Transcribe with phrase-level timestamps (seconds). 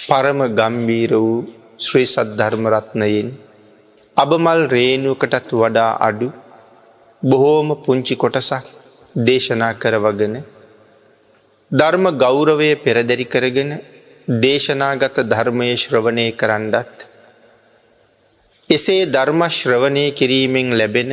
[0.00, 1.36] පරම ගම්බීර වූ
[1.78, 3.28] ශ්‍රී සද්ධර්මරත්නයෙන්
[4.16, 6.28] අබමල් රේනුවකටත් වඩා අඩු
[7.22, 8.66] බොහෝම පුංචි කොටසක්
[9.16, 10.36] දේශනා කරවගෙන
[11.70, 13.70] ධර්ම ගෞරවය පෙරදැරි කරගෙන
[14.42, 16.96] දේශනාගත ධර්මය ශ්‍රවණය කරන්නත්
[18.68, 21.12] එසේ ධර්මශ්‍රවණය කිරීමෙන් ලැබෙන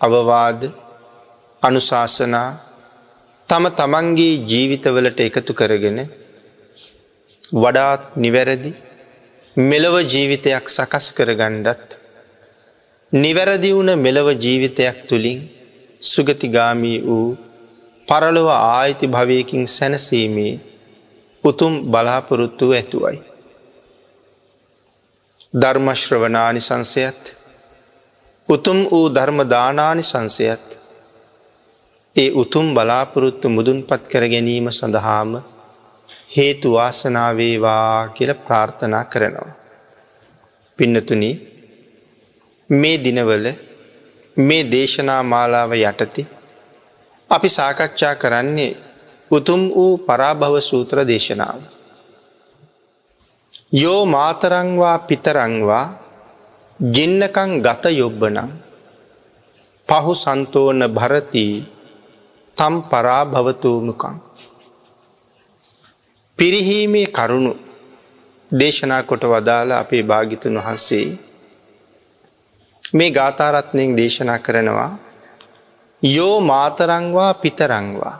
[0.00, 0.60] අවවාද
[1.62, 2.48] අනුශාසනා
[3.48, 5.98] තම තමන්ගේ ජීවිතවලට එකතු කරගෙන
[7.52, 8.72] වඩාත් නිවැරදි
[9.56, 11.88] මෙලව ජීවිතයක් සකස් කරගණ්ඩත්
[13.12, 15.40] නිවැරදි වුණ මෙලව ජීවිතයක් තුළින්
[16.02, 17.38] සුගතිගාමී වූ
[18.08, 20.60] පරලොව ආයිති භවයකින් සැනසීමේ
[21.44, 23.18] උතුම් බලාපොරොත්තුව ඇතුවයි.
[25.54, 27.22] ධර්මශ්‍රවනානි සංසයත්
[28.48, 30.66] උතුම් වූ ධර්මදානානි සංසයත්
[32.16, 35.32] ඒ උතුම් බලාපොරොත්තු මුදුන් පත් කර ගැනීම සඳහාම
[36.30, 39.56] හේතු වාසනාවේවා කියල ප්‍රාර්ථනා කරනවා.
[40.78, 41.30] පින්නතුනි
[42.70, 43.46] මේ දිනවල
[44.36, 46.22] මේ දේශනා මාලාව යටති
[47.30, 48.76] අපි සාකච්ඡා කරන්නේ
[49.30, 51.60] උතුම් වූ පරාභව සූත්‍ර දේශනාව.
[53.72, 55.84] යෝ මාතරංවා පිතරංවා
[56.80, 58.50] ජින්නකං ගත යොබ්බනම්
[59.88, 61.66] පහු සන්තෝන භරතිී
[62.56, 64.16] තම් පරාභවතූමකං
[66.38, 67.52] පිරිහීමේ කරුණු
[68.52, 71.06] දේශනා කොට වදාළ අපේ භාගිතුන් වහන්සේ
[72.92, 74.92] මේ ගාථාරත්නයෙන් දේශනා කරනවා
[76.02, 78.16] යෝ මාතරංවා පිතරංවා.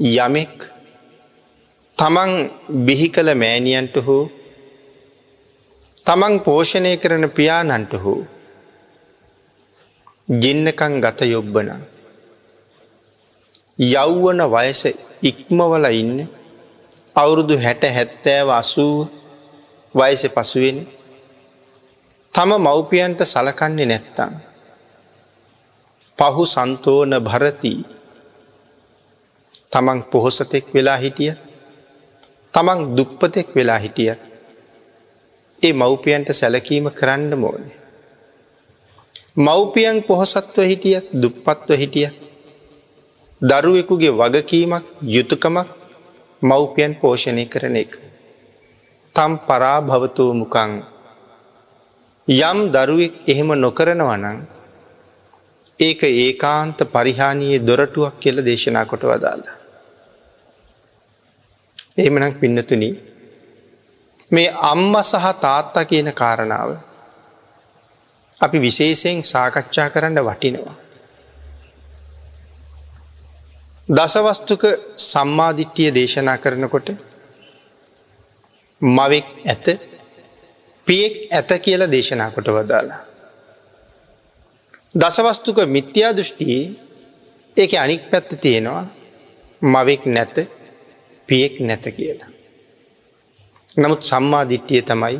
[0.00, 0.54] යමෙක්
[1.96, 2.32] තමන්
[2.86, 4.24] බිහි කළ මෑණියන්ට හෝ
[6.06, 8.20] තමන් පෝෂණය කරන පියානන්ට හෝ
[10.28, 11.82] ගින්නකං ගත යොබ්බනා.
[13.78, 14.82] යෞවන වයස
[15.20, 16.28] ඉක්මවල ඉන්න.
[17.16, 19.08] අවුරුදු හැට හැත්තෑව අසූ
[19.94, 20.86] වයස පසුවෙන.
[22.34, 24.32] තම මව්පියන්ට සලකන්නේ නැත්තම්.
[26.18, 27.84] පහු සන්තෝන භරතිී.
[29.72, 31.32] තමන් පොහොසතෙක් වෙලා හිටිය.
[32.54, 34.14] තමන් දුක්පතෙක් වෙලා හිටිය.
[35.62, 37.74] ඒ මව්පියන්ට සැලකීම කරන්න මෝනේ.
[39.36, 42.23] මව්පියන් පොහොසත්ව හිටියත් දුප්පත්ව හිටියත්
[43.44, 45.68] දරුවෙකුගේ වගකීමක් යුතුකමක්
[46.42, 47.92] මව්පියන් පෝෂණය කරන එක.
[49.14, 50.70] තම් පරාභවතූ මුකං
[52.28, 54.38] යම් දරුවෙක් එහෙම නොකරනවනං
[55.80, 59.42] ඒක ඒකාන්ත පරිහානයේ දොරටුවක් කියල දේශනා කොට වදාල.
[61.96, 62.84] එහෙමනක් පින්නතුන
[64.30, 66.70] මේ අම්ම සහ තාත්තා කියන කාරණාව
[68.40, 70.83] අපි විශේෂයෙන් සාකච්ඡා කරන්න වටිනවා.
[73.88, 74.62] දසවස්තුක
[74.96, 76.88] සම්මාධිට්්‍යය දේශනා කරනකොට
[78.80, 79.66] මවෙක් ඇත
[80.86, 83.00] පියෙක් ඇත කියලා දේශනා කොට වදාලා.
[84.94, 86.72] දසවස්තුක මිත්‍යා දෘෂ්ටියේ
[87.56, 88.86] ඒක අනික් පැත්ත තියෙනවා
[89.62, 90.36] මවෙක් නැත
[91.28, 92.30] පියෙක් නැත කියලා.
[93.70, 95.18] නමුත් සම්මාධිට්්‍යය තමයි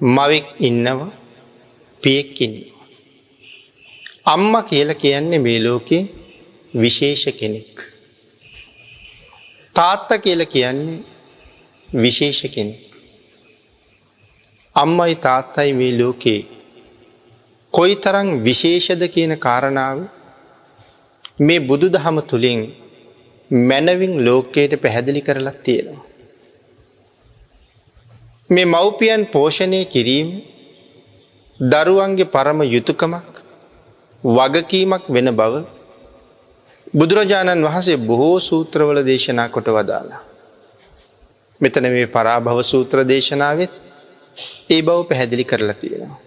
[0.00, 1.00] මවෙක් ඉන්නව
[2.02, 2.54] පියෙක්කින්න.
[4.24, 6.19] අම්ම කියල කියන්නේ මේ ලෝකේ
[6.74, 7.90] විශේෂ කෙනෙක්.
[9.74, 11.02] තාත්ත කියල කියන්නේ
[11.88, 12.80] විශේෂ කෙනෙක්.
[14.76, 16.46] අම්මයි තාත්තයි මේ ලෝකේ
[17.74, 19.98] කොයි තරං විශේෂද කියන කාරණාව
[21.40, 22.60] මේ බුදු දහම තුළින්
[23.50, 26.04] මැනවින් ලෝකයට පැහැදිලි කරලත් තියෙනවා.
[28.50, 30.28] මේ මව්පියන් පෝෂණය කිරීම
[31.60, 33.34] දරුවන්ගේ පරම යුතුකමක්
[34.24, 35.54] වගකීමක් වෙන බව
[36.94, 40.20] බුදුරජාණන් වහන්සේ බොහෝ සූත්‍රවල දේශනා කොට වදාලා.
[41.60, 43.72] මෙතන මේ පරාභව සූත්‍ර දේශනාවත්
[44.70, 46.18] ඒ බව පැහැදිලි කරලා තියෙනවා.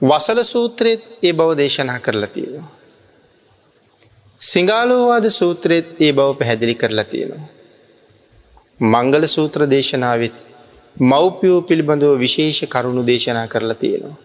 [0.00, 2.70] වසල සූත්‍රයත් ඒ බව දේශනා කරලා තියෙනවා.
[4.40, 7.48] සිංගාලෝවාද සූත්‍රයත් ඒ බව පැහැදිලි කරලා තියෙනවා.
[8.80, 10.36] මංගල සූත්‍ර දේශනාවත්
[10.96, 14.18] මව්පියෝ පිළිබඳව විශේෂ කරුණු දේශනා කරලා තියෙනවා.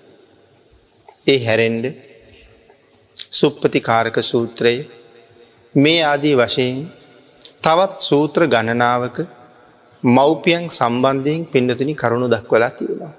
[1.27, 1.85] ඒ හැරෙන්ඩ
[3.31, 4.75] සුප්පති කාරක සූත්‍රය
[5.75, 6.77] මේ ආදී වශයෙන්
[7.61, 9.17] තවත් සූත්‍ර ගණනාවක
[10.03, 13.13] මව්පියන් සම්බන්ධයෙන් පින්නතුනි කරුණු දක්වලා තියෙනවා.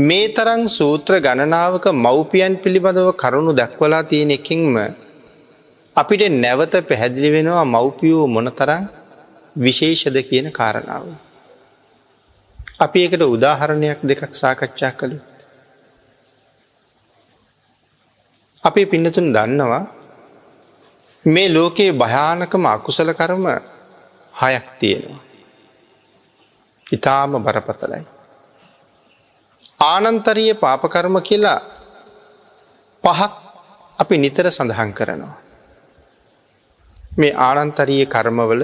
[0.00, 4.76] මේ තරං සූත්‍ර ගණනාවක මව්පියන් පිළිබඳව කරුණු දක්වලා තියෙන එකින්ම
[5.96, 8.84] අපිට නැවත පැහැදිලි වෙනවා මව්පියෝ මොනතරං
[9.56, 11.06] විශේෂද කියන කාරණාව.
[12.80, 15.18] අපි එකට උදාහරණයක් දෙකක් සාකච්ඡා කළු.
[18.64, 19.82] අපේ පින්නතුන් දන්නවා
[21.24, 23.44] මේ ලෝකයේ භයානකම අකුසල කරම
[24.34, 25.20] හයක් තියෙනවා.
[26.92, 28.04] ඉතාම බරපතලයි.
[29.82, 31.60] ආනන්තරීය පාපකර්ම කියලා
[33.04, 33.32] පහක්
[33.98, 35.36] අපි නිතර සඳහන් කරනවා.
[37.16, 38.62] මේ ආනන්තරීය කර්මවල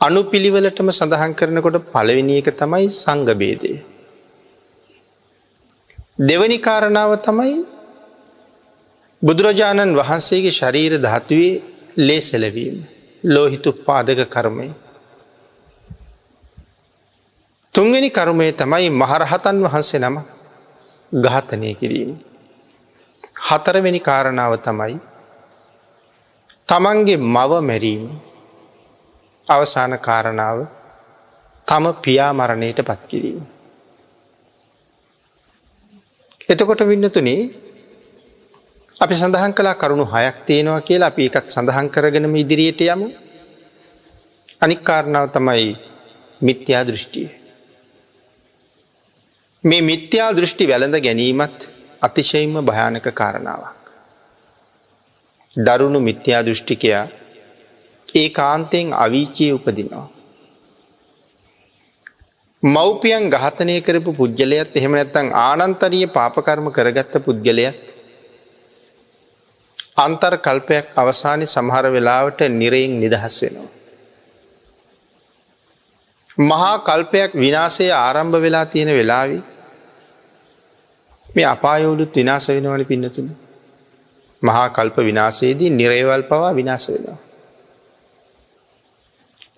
[0.00, 3.72] අනු පිළිවලටම සඳහන් කරනකොට පළවෙනි එක තමයි සංගබේදය.
[6.20, 7.79] දෙවනි කාරණාව තමයි
[9.22, 11.52] බුදුරජාණන් වහන්සේගේ ශරීර ධාතුවේ
[11.98, 12.76] ලේ සෙලවීම
[13.24, 14.68] ලෝහිතු පාදක කර්මය.
[17.74, 20.16] තුන්වෙනි කරුමය තමයි මහරහතන් වහන්සේ නම
[21.12, 22.10] ගාතනය කිරීම.
[23.42, 24.96] හතරවෙනි කාරණාව තමයි
[26.68, 28.02] තමන්ගේ මව මැරීම
[29.48, 30.58] අවසාන කාරණාව
[31.68, 33.40] තම පියාමරණයට පත් කිරීම.
[36.48, 37.69] එතකොට වින්නතුනේ
[39.00, 43.06] අපි සඳහන් කලා කරුණු හයක් තියෙනවා කියලා අපි එකත් සඳහන් කරගෙනම ඉදිරියට යමු
[44.60, 45.70] අනික්කාරණාව තමයි
[46.40, 47.28] මිත්‍යා දෘෂ්ටිය.
[49.64, 51.58] මේ මිත්‍යා දෘෂ්ටි වැළඳ ගැනීමත්
[52.02, 53.84] අතිශයින්ම භයානක කාරණාවක්.
[55.56, 57.04] දරුණු මිත්‍යා දෘෂ්ටිකයා
[58.14, 60.08] ඒ කාන්තයෙන් අවීචයේ උපදිනවා.
[62.62, 67.99] මව්පියන් ගහතනය කරපු පුද්ගලයත් එහෙම නැත්තං ආනන්තරීය පාපකර්ම කරගත්ත පුද්ගලයත්
[70.00, 73.70] අන්තර් කල්පයක් අවසානි සමහර වෙලාවට නිරයෙන් නිදහස් වෙනවා.
[76.38, 79.38] මහා කල්පයක් විනාසය ආරම්භ වෙලා තියෙන වෙලාවි
[81.26, 83.28] මේ අපායෝලුත් විනාස වෙනවන පින්නතුන.
[84.42, 87.18] මහා කල්ප විනාසේදී නිරේවල් පවා විනාස වෙනවා.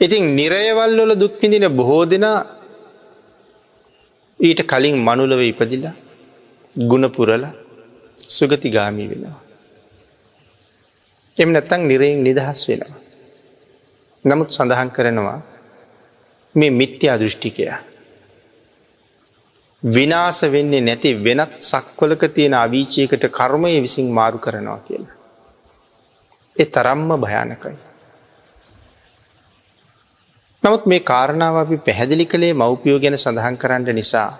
[0.00, 2.38] ඉතින් නිරයවල් වල දුක්පිඳින බොහෝ දෙනා
[4.40, 5.94] ඊට කලින් මනුලව ඉපදිලා
[6.70, 7.44] ගුණපුරල
[8.28, 9.41] සුගති ගාමී වෙනවා.
[11.38, 13.00] එම නැත්තං නිරයෙන් නිදහස් වෙනවා.
[14.26, 15.40] නමුත් සඳහන් කරනවා
[16.54, 17.78] මේ මිත්‍යා දෘෂ්ටිකයා.
[19.84, 25.16] විනාස වෙන්නේ නැති වෙනත් සක්වලක තියෙන අවීචයකට කර්මය විසින් මාරු කරනවා කියලා.
[26.56, 27.76] එ තරම්ම භයානකයි.
[30.62, 34.30] නමුත් මේ කාරණාව අපි පැහැදිලි කළේ මව්පියෝ ගැන සඳහන් කරන්න නිසා.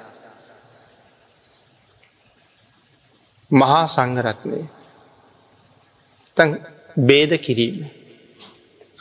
[3.51, 4.59] මහා සංගරත්නය
[6.97, 7.89] බේද කිරීම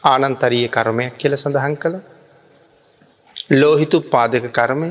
[0.03, 1.95] ආනන්තරීය කර්මයක් කියල සඳහන් කළ
[3.51, 4.89] ලෝහිතු පාදක කර්මය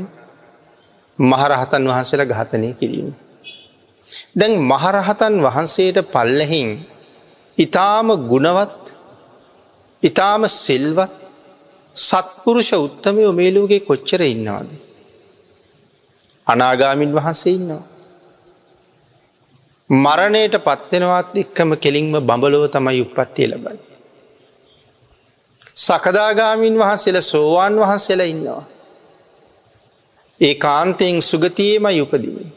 [1.19, 3.08] මහරහතන් වහන්සේලා ඝාතනය කිරීම.
[4.37, 6.69] දැන් මහරහතන් වහන්සේට පල්ලහෙන්
[7.58, 8.85] ඉතාම ගුණවත්
[10.03, 11.12] ඉතාම සිල්වත්
[11.96, 14.69] සත්පුරුෂ උත්තමයෝ මේලූගේ කොච්චර ඉන්නවාද.
[16.46, 17.82] අනාගාමින් වහන්සේ ඉන්නවා.
[19.90, 23.79] මරණයට පත්වෙනවත් එක්කම කෙලින්ම බඹලෝ තමයි උපත්තිය ලබයි.
[25.76, 28.62] සකදාගාමින් වහන්සේල සෝවාන් වහන්සේලා ඉන්නවා.
[30.41, 32.48] ඒ කාන්තයෙන් සුගතියමයි උපදීම.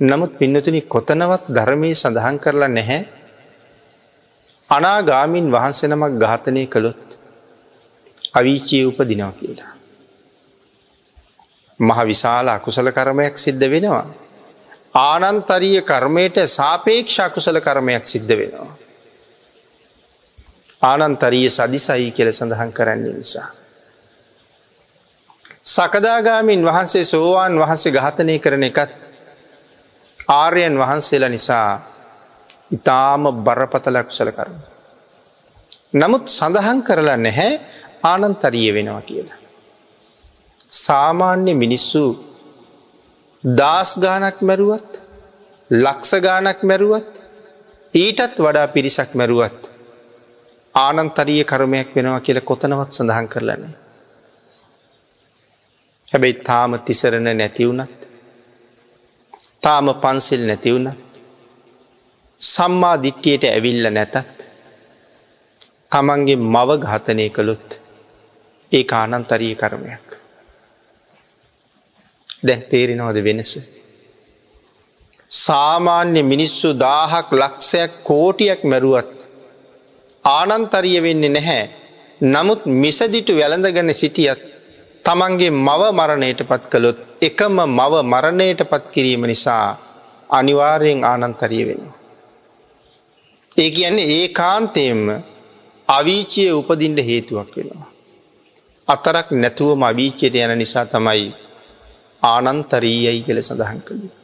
[0.00, 3.02] නමුත් පින්නතුනි කොතනවත් ධර්මය සඳහන් කරලා නැහැ
[4.70, 7.02] අනාගාමින් වහන්සෙනමක් ඝාතනය කළොත්
[8.34, 9.75] අවිචී උපදිනව කියලා.
[11.80, 14.06] මහ විශාල අකුසල කරමයක් සිද්ධ වෙනවා.
[14.94, 18.72] ආනන්තරීය කර්මයට සාපේක්ෂ අකුසල කරමයක් සිද්ධ වෙනවා.
[20.82, 23.48] ආනන්තරීය සදිසයි කියල සඳහන් කරන්නේ නිසා.
[25.66, 28.90] සකදාගාමින් වහන්සේ සෝවාන් වහන්සේ ඝාතනය කරන එකත්
[30.30, 31.80] ආර්යන් වහන්සේලා නිසා
[32.70, 34.56] ඉතාම බරපතල කුසල කරන.
[35.94, 37.52] නමුත් සඳහන් කරලා නැහැ
[38.02, 39.45] ආනන්තරිය වෙනවා කියලා.
[40.72, 42.02] සාමාන්‍ය මිනිස්සු
[43.44, 44.90] දස් ගානක් මැරුවත්
[45.70, 47.12] ලක්ස ගානක් මැරුවත්
[47.94, 49.60] ඊටත් වඩා පිරිසක් මැරුවත්
[50.74, 53.62] ආනන්තරිය කරමයක් වෙනවා කියල කොතනවත් සඳහන් කරලන.
[56.08, 58.00] හැබැයි තාම තිසරණ නැතිවුනත්
[59.60, 60.98] තාම පන්සිල් නැතිවුනත්
[62.40, 64.38] සම්මා දිට්ටියට ඇවිල්ල නැතත්
[65.90, 67.68] තමන්ගේ මව ඝාතනය කළොත්
[68.72, 70.05] ඒ ආනන්තරීය කරමයක්.
[72.46, 73.52] දැන් තේරෙනවද වෙනස.
[75.30, 79.16] සාමාන්‍ය මිනිස්සු දාහක් ලක්ෂයක් කෝටියක් මැරුවත්
[80.24, 81.64] ආනන්තරිය වෙන්නේ නැහැ.
[82.20, 84.40] නමුත් මිසදිටු වැළඳගන සිටියත්
[85.04, 89.66] තමන්ගේ මව මරණයට පත් කළොත් එකම මව මරණයට පත් කිරීම නිසා
[90.30, 91.82] අනිවාර්යෙන් ආනන්තරිය වෙන.
[93.56, 95.02] ඒ කියන්නේ ඒ කාන්තයෙන්ම
[95.88, 97.90] අවීචය උපදින්ට හේතුවක් වෙනවා.
[98.88, 101.34] අතරක් නැතුවම අවීචයට යන නිසා තමයි
[102.22, 104.14] ආනන්තරීයයි කළ සඳහන් කළේ.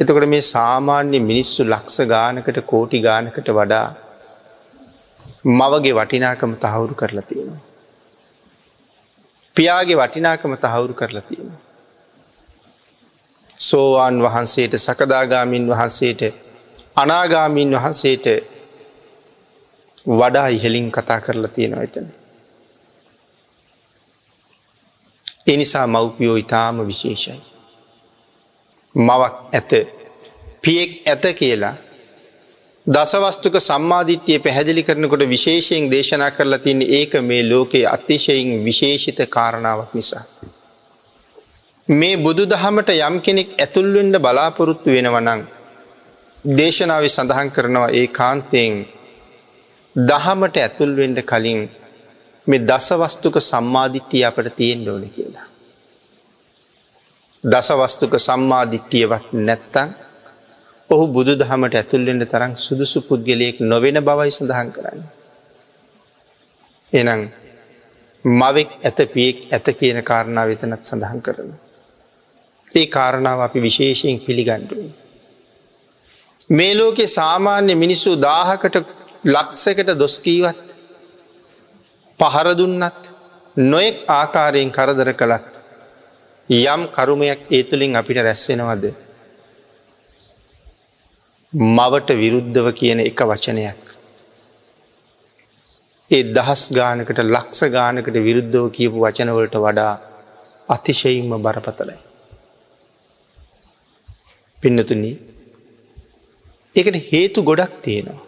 [0.00, 3.86] එතකොට මේ සාමාන්‍ය මිනිස්සු ලක්ෂ ගානකට කෝටි ගානකට වඩා
[5.52, 7.64] මවගේ වටිනාකම තහවුරු කරලා තියෙනවා.
[9.56, 11.56] පියාගේ වටිනාකම තහවුරු කරලා තියෙන.
[13.58, 16.22] සෝවාන් වහන්සේට සකදාගාමින් වහන්සේට
[16.96, 18.26] අනාගාමීන් වහන්සේට
[20.10, 22.06] වඩා ඉහලින් කතා කරලා තියෙනවා එතන.
[25.48, 27.40] එනිසා මව්පියෝ ඉතාම විශේෂයි.
[28.94, 29.70] මවක් ඇත
[30.62, 31.74] පියෙක් ඇත කියලා
[32.86, 40.24] දසවස්තුක සම්මාධිට්්‍යය පැහැදිලි කරනකොට විශේෂයෙන් දේශනා කරලා තින්නේ ඒක මේ ලෝකයේ අතිශයෙන් විශේෂිත කාරණාවක් නිසා.
[41.88, 45.42] මේ බුදු දහමට යම් කෙනෙක් ඇතුල්වෙන්ඩ බලාපොරොත්තු වෙනවනං
[46.44, 48.74] දේශනාව සඳහන් කරනවා ඒ කාන්තයෙන්
[49.96, 51.60] දහමට ඇතුල්වෙන්ඩ කලින්
[52.48, 55.46] මේ දසවස්තුක සම්මාධිට්්‍යිය අපට තියෙන් ඕන කියලා.
[57.44, 59.90] දසවස්තුක සම්මාධිට්්‍යියවත් නැත්තං
[60.90, 65.00] ඔහු බුදු දහමට ඇතුල්ලෙන්ට තරම් සුදුසු පුද්ගලයෙක් නොවෙන බවයි සඳහන් කරන්න.
[66.92, 67.20] එනම්
[68.24, 71.50] මවෙක් ඇත පියෙක් ඇත කියන කාරණාව වෙතනත් සඳහන් කරන.
[72.70, 74.80] ඒ කාරණාව අපි විශේෂයෙන් පිළිගණ්ඩුව.
[76.50, 78.76] මේ ලෝකෙ සාමාන්‍ය මිනිස්සු දාහකට
[79.26, 80.67] ලක්සකට දොස්කීවත්
[82.20, 83.02] පහරදුන්නත්
[83.56, 85.52] නොයෙක් ආකාරයෙන් කරදර කළත්
[86.48, 88.84] යම් කරුමයක් ඒ තුළින් අපිට රැස්සෙනවද
[91.52, 93.82] මවට විරුද්ධව කියන එක වචනයක්.
[96.10, 99.92] ඒ දහස් ගානකට ලක්ෂ ගානකට විරුද්ධව කියපු වචනවලට වඩා
[100.68, 101.96] අතිශයින්ම බරපතලයි.
[104.62, 105.16] පින්නතුනී
[106.74, 108.20] එකට හේතු ගොඩක් තියෙනවා.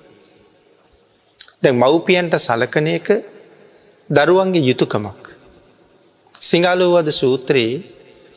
[1.63, 3.09] දැ මව්පියන්ට සලකන එක
[4.11, 5.23] දරුවන්ගේ යුතුකමක්.
[6.43, 7.83] සිංහලෝවද සූත්‍රයේ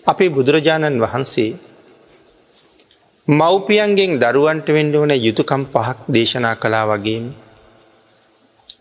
[0.05, 1.51] අපේ බුදුරජාණන් වහන්සේ
[3.27, 7.25] මව්පියන්ගෙන් දරුවන්ට වෙන්ඩ වන යුතුකම් පහක් දේශනා කලා වගේම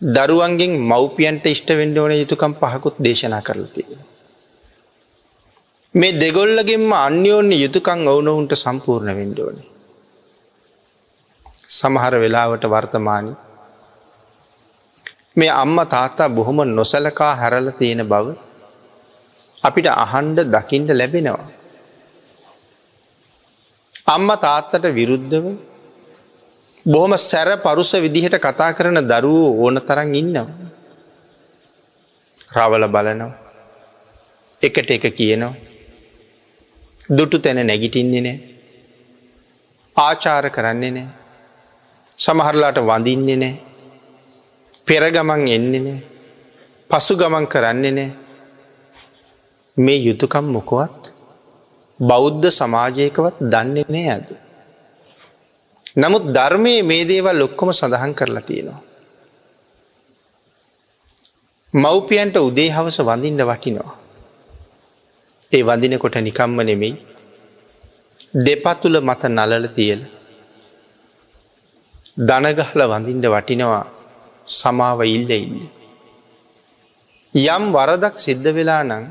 [0.09, 3.89] දරුවන්ගෙන් මව්පියන්ට ඉෂ්ට වෙන්ඩ වන යුතුකම් පහකුත් දේශනා කරලතිය.
[5.95, 9.57] මේ දෙගොල්ලගෙන්ම අන්‍යෝන්‍ය යුතුකං ඔවුනොවුන්ට සම්පූර්ණ වෙන්ඩෝන.
[11.69, 13.33] සමහර වෙලාවට වර්තමානි
[15.35, 18.27] මේ අම්ම තාත්තා බොහොම නොසලකා හැරල තියෙන බව
[19.63, 21.45] අපිට අහන්ඩ දකිින්ට ලැබෙනවා.
[24.07, 25.45] අම්ම තාත්තට විරුද්ධව
[26.85, 30.47] බොහොම සැර පරුස විදිහට කතා කරන දරුවෝ ඕන තරන් ඉන්නවා.
[32.55, 33.31] රවල බලනවා.
[34.61, 35.53] එකට එක කියනවා.
[37.09, 38.37] දුටු තැන නැගිටින්නේ නෑ.
[39.97, 41.07] ආචාර කරන්නේ නෑ.
[42.19, 43.72] සමහරලාට වඳින්නේ නෑ.
[44.87, 45.99] පෙරගමන් එන්නේ නෑ.
[46.89, 48.11] පසු ගමන් කරන්නේ නෑ.
[49.77, 51.01] මේ යුතුකම් මොකොවත්
[51.99, 54.27] බෞද්ධ සමාජයකවත් දන්නේ නෑ ඇද.
[55.95, 58.81] නමුත් ධර්මය මේ දේවල් ලොක්කොම සඳහන් කරලා තියෙනවා.
[61.73, 63.93] මව්පියන්ට උදේ හවස වඳින්ට වටිනවා.
[65.51, 66.93] ඒ වඳිනකොට නිකම්ම නෙමෙයි
[68.35, 70.01] දෙපතුල මත නලල තියල
[72.19, 73.83] දනගහල වඳින්ට වටිනවා
[74.47, 75.57] සමාව ඉල්ල ඉල්ල.
[77.33, 79.05] යම් වරදක් සිද්ධ වෙලා නං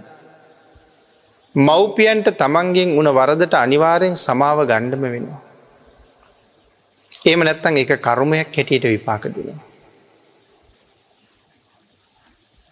[1.54, 5.40] මව්පියන්ට තමන්ගෙන් උන වරදට අනිවාරයෙන් සමාව ගණ්ඩම වෙනවා.
[7.26, 9.60] ඒම නැත්තන් එක කරුමයක් හැටියට විපාක දෙනවා.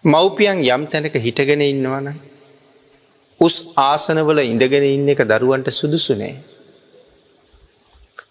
[0.04, 2.08] මව්පියන් යම් තැනක හිටගෙන ඉන්නවන
[3.40, 6.34] උස් ආසනවල ඉඳගෙන ඉන්න එක දරුවන්ට සුදුසුනේ.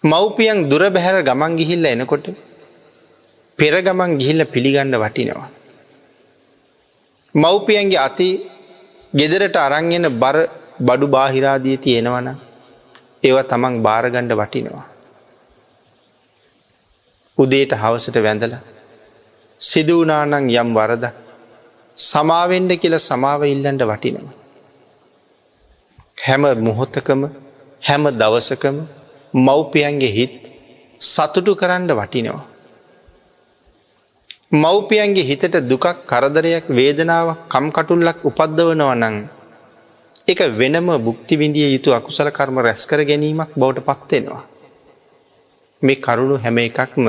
[0.02, 2.26] මව්පියන් දුර බැහැර ගමන් ගිහිල්ල එනකොට
[3.60, 5.48] පෙර ගමන් ගිහිල්ල පිළිගණ්ඩ වටිනවා.
[7.34, 8.28] මව්පියන්ගේ අති
[9.12, 10.36] ගෙදරට අරංගෙන බර
[10.80, 12.28] බඩු බාහිරාදිය තියෙනවන
[13.22, 14.86] ඒව තමන් භාරගණ්ඩ වටිනවා.
[17.38, 18.54] උදේට හවසට වැඳල
[19.60, 21.04] සිදුවනානං යම් වරද
[21.96, 24.36] සමාවෙන්ඩ කියල සමාව ඉල්ලන්ට වටිනවා.
[26.18, 27.22] හැම මොහොත්තකම
[27.82, 28.78] හැම දවසකම
[29.38, 30.38] මව්පියන්ගේ හිත්
[31.00, 32.49] සතුටු කරන්න වටිනවා.
[34.52, 39.16] මව්පියන්ගේ හිතට දුකක් කරදරයක් වේදනාව කම්කටුල්ලක් උපද්දවනව නං
[40.26, 44.42] එක වෙනම බුක්තිවිඳිය යුතු අකුසල කර්ම රැස්කර ගැනීමක් බවට පත්වෙනවා.
[45.82, 47.06] මේ කරුණු හැම එකක්ම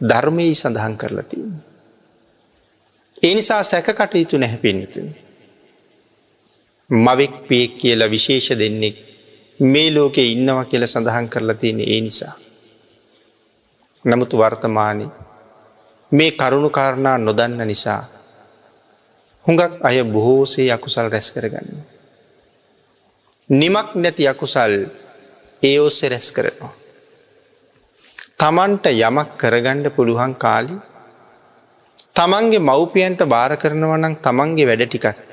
[0.00, 1.54] ධර්මයේ සඳහන් කරලා තියන.
[3.22, 5.08] ඒ නිසා සැක කටයුතු නැහැපෙන්න්නතුන.
[6.90, 8.96] මවෙක් පියෙක් කියලා විශේෂ දෙන්නෙක්
[9.60, 12.34] මේ ලෝකෙ ඉන්නවා කියල සඳහන් කරලා තියෙන ඒ නිසා.
[14.04, 15.06] නමුතු වර්තමානය
[16.12, 18.02] මේ කරුණු කාරණා නොදන්න නිසා
[19.44, 21.68] හුඟක් අය බොහෝසේ අකුසල් රැස් කරගන්න.
[23.50, 24.72] නිමක් නැති අකුසල්
[25.62, 26.72] ඒ ඔස්සේ රැස් කරනවා.
[28.38, 30.76] තමන්ට යමක් කරගණ්ඩ පුළුවන් කාලි
[32.12, 35.28] තමන්ගේ මව්පියන්ට භාර කරනවනං තමන්ගේ වැඩ ටිකත්.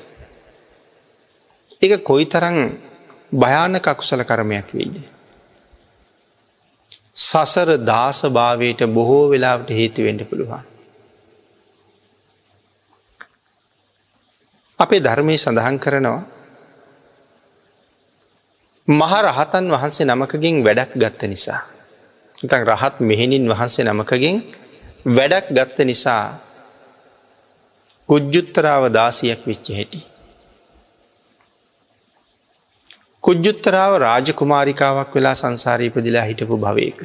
[1.82, 2.58] එක කොයි තරං
[3.34, 4.98] භයානක අකුසල කරමයක් වෙයිද.
[7.20, 10.69] සසර දාස භාවයට බොහෝ වෙලාවට හේතුවෙන්ට පුළුවන්.
[14.80, 16.24] අපේ ධර්මය සඳහන් කරනවා
[18.88, 21.62] මහ රහතන් වහන්සේ නමකගෙන් වැඩක් ගත්ත නිසා.
[22.36, 24.38] ඉතන් රහත් මෙහෙණින් වහන්සේ නමකගෙන්
[25.08, 26.24] වැඩක් ගත්ත නිසා
[28.10, 30.00] කුජ්ජුත්තරාව දාසියක් විච්ච හැටි.
[33.24, 37.00] කුජ්ජුත්තරාව රාජකුමාරිකාවක් වෙලා සංසාරීපදිලා හිටපු භවයක.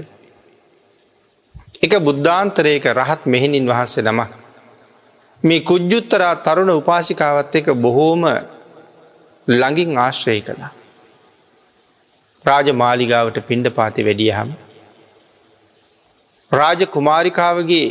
[1.82, 4.43] එක බුද්ධාන්තරයක රහත් මෙහෙණින් වහන්සේ නමක්
[5.44, 8.22] මේ කුජ්ජුත්තරා තරුණ උපාසිකාවත් එක බොහෝම
[9.48, 10.72] ළඟින් ආශ්‍රය කළා.
[12.44, 14.50] රාජ මාලිගාවට පිණ්ඩ පාති වැඩියහම්.
[16.52, 17.86] රාජ කුමාරිකාවගේ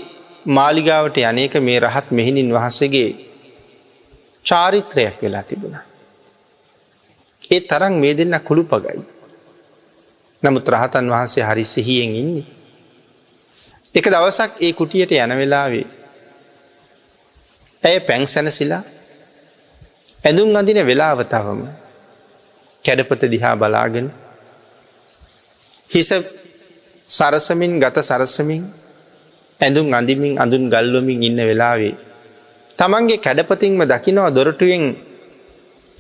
[0.51, 3.10] මාලිගාවට යනක මේ රහත් මෙහිණින් වහන්සගේ
[4.45, 5.77] චාරිත්‍රයක් වෙලා තිබුණ.
[7.51, 9.01] ඒ තරන් මේ දෙන්න කුළු පගයි.
[10.43, 12.48] නමුත් රහතන් වහන්සේ හරි සිහියෙන් ඉන්නේ.
[13.95, 16.02] එක දවසක් ඒ කුටියට යන වෙලාවේ
[17.84, 18.84] ඇය පැන් සැනසිලා
[20.24, 21.62] ඇඳුම් අඳින වෙලාවතවම
[22.86, 24.08] කැඩපත දිහා බලාගෙන
[25.90, 26.10] හිස
[27.10, 28.63] සරසමින් ගත සරසමින්
[29.60, 31.96] ඇඳුම් අඳමින් අඳුන් ගල්වමින් ඉන්න වෙලාවේ.
[32.80, 34.84] තමන්ගේ කැඩපතින්ම දකිනවා දොරටුවෙන්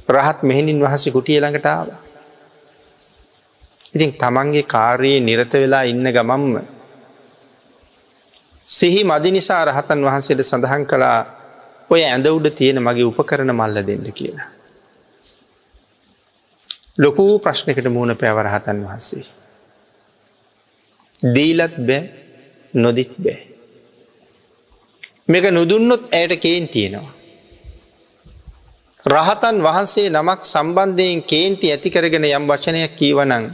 [0.09, 1.87] රහත් මෙහෙණින් වහස කුටිය ළඟටාව.
[3.93, 6.55] ඉතින් තමන්ගේ කාර්යයේ නිරත වෙලා ඉන්න ගමම්ම.
[8.69, 11.42] සිහි මදි නිසා රහතන් වහන්සේට සඳහන් කළා
[11.89, 14.49] ඔය ඇඳ උඩ තියෙන මගේ උපකරන මල්ල දෙන්න කියලා.
[16.97, 19.25] ලොකූ ප්‍රශ්නකට මුණ පැවරහතන් වහන්සේ.
[21.25, 22.01] දීලත් බෑ
[22.73, 23.41] නොදිත් බෑ.
[25.27, 27.13] මේක නුදුන්නොත් ඇයට කේන් තියෙනවා.
[29.03, 33.45] රහතන් වහන්සේ නමක් සම්බන්ධයෙන් කේන්ති ඇති කරගෙන යම් වචනයක් කීවනං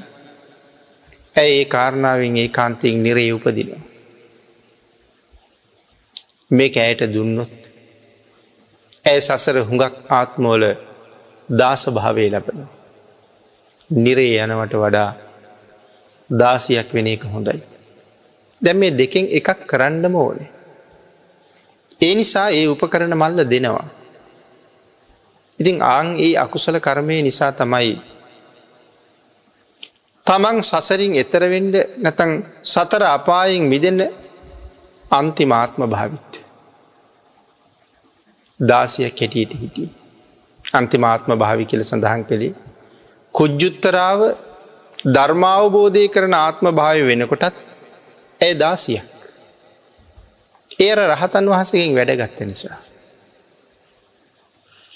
[1.35, 3.83] ඇය ඒ කාරණාවෙන් ඒ කාන්තයෙන් නිරේ උපදිනවා.
[6.51, 7.58] මේ ඇයට දුන්නොත්
[9.09, 10.63] ඇය සසර හුඟක් ආත්මෝල
[11.49, 12.59] දාස භාවය ලබන.
[13.89, 15.09] නිරේ යනවට වඩා
[16.29, 17.59] දාසියක් වෙන එක හොඳයි.
[18.61, 20.49] දැම් මේ දෙකෙන් එකක් කරන්නම ඕනේ.
[21.99, 23.87] ඒ නිසා ඒ උපකරන මල්ල දෙනවා.
[25.59, 27.91] ඉතින් ආං ඒ අකුසල කර්මය නිසා තමයි
[30.25, 32.31] තමන් සසරින් එතරවෙන්ඩ නැතන්
[32.63, 33.99] සතර අපායෙන් මිදන්න
[35.11, 36.28] අන්තිමාත්ම භාවිත්ත.
[38.59, 39.89] දාසිය කෙටියට හිටිය.
[40.65, 42.53] අන්තිමාත්ම භාවි කියල සඳහන් කළේ.
[43.33, 44.21] කුජ්ජුත්තරාව
[45.07, 47.55] ධර්මාවබෝධය කරන ආත්ම භාවය වෙනකොටත්
[48.41, 49.05] ඇය දාසියක්.
[50.79, 52.77] ඒර රහතන් වහසකින් වැඩගත්ත නිසා.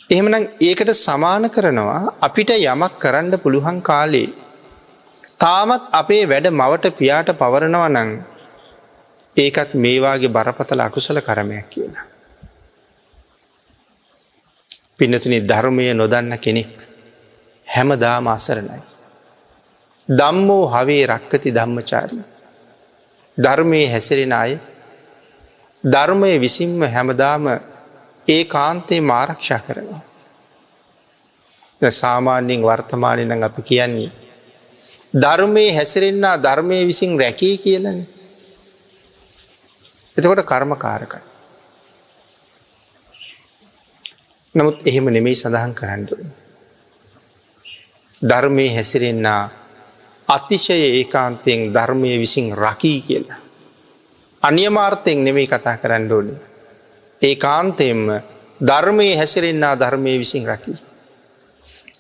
[0.10, 4.30] එහෙමනම් ඒකට සමාන කරනවා අපිට යමක් කරන්න පුළුවන් කාලේ.
[5.40, 8.10] තාමත් අපේ වැඩ මවට පියාට පවරනව නං
[9.38, 12.13] ඒකත් මේවාගේ බරපතල අකුසල කරමයක් කියලා.
[15.04, 16.72] පිනතුනි ධර්මය නොදන්න කෙනෙක්
[17.68, 18.80] හැමදාම අසරණයි.
[20.10, 22.24] දම්මෝ හවේ රක්කති ධම්මචාරී.
[23.38, 24.52] ධර්මය හැසිරෙන අය
[25.84, 27.44] ධර්මය විසින්ම හැමදාම
[28.28, 30.02] ඒ කාන්තේ මාරක්ෂා කරනවා.
[31.82, 34.12] සාමාන්‍යයෙන් වර්තමානය නං අපි කියන්නේ.
[35.16, 38.00] ධර්මය හැසිරෙන්න්න ධර්මය විසින් රැකී කියලන.
[40.18, 40.72] එතකොට කර්ම
[44.56, 46.20] නමුත් එහෙම නෙමෙයි සඳහන් කරන්නඩුව.
[48.22, 49.28] ධර්මය හැසිරෙන්න්න
[50.28, 53.40] අතිශය ඒකාන්තයෙන් ධර්මය විසින් රකී කියලා.
[54.44, 56.34] අනියමාර්ථයෙන් නෙමෙයි කතා කරන්න ඕනි.
[57.22, 58.22] ඒ කාන්තයෙන්ම
[58.62, 60.78] ධර්මය හැසිරෙන්න්න ධර්මය විසින් රකී.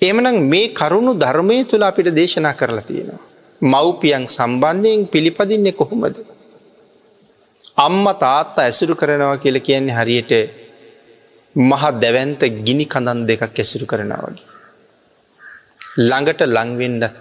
[0.01, 3.21] එමනම් මේ කරුණු ධර්මය තුළ අපිට දේශනා කරලා තියෙනවා.
[3.61, 6.15] මව්පියන් සම්බන්ධයෙන් පිළිපදින්නේ කොහොමද.
[7.77, 10.62] අම්ම තාත්තා ඇසුරු කරනවා කියල කියන්නේ හරියට
[11.55, 14.41] මහ දැවන්ත ගිනි කඳන් දෙකක් ඇසුරු කරනවගේ.
[15.99, 17.15] ළඟට ලංවෙන්ඩත්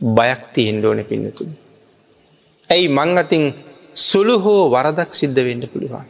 [0.00, 1.56] බයක් තියෙන්ඩ ඕන පින්නතුනි.
[2.70, 3.44] ඇයි මං අතින්
[3.96, 6.06] සුළු හෝ වරදක් සිද්ධ වෙන්න පුළුවන්.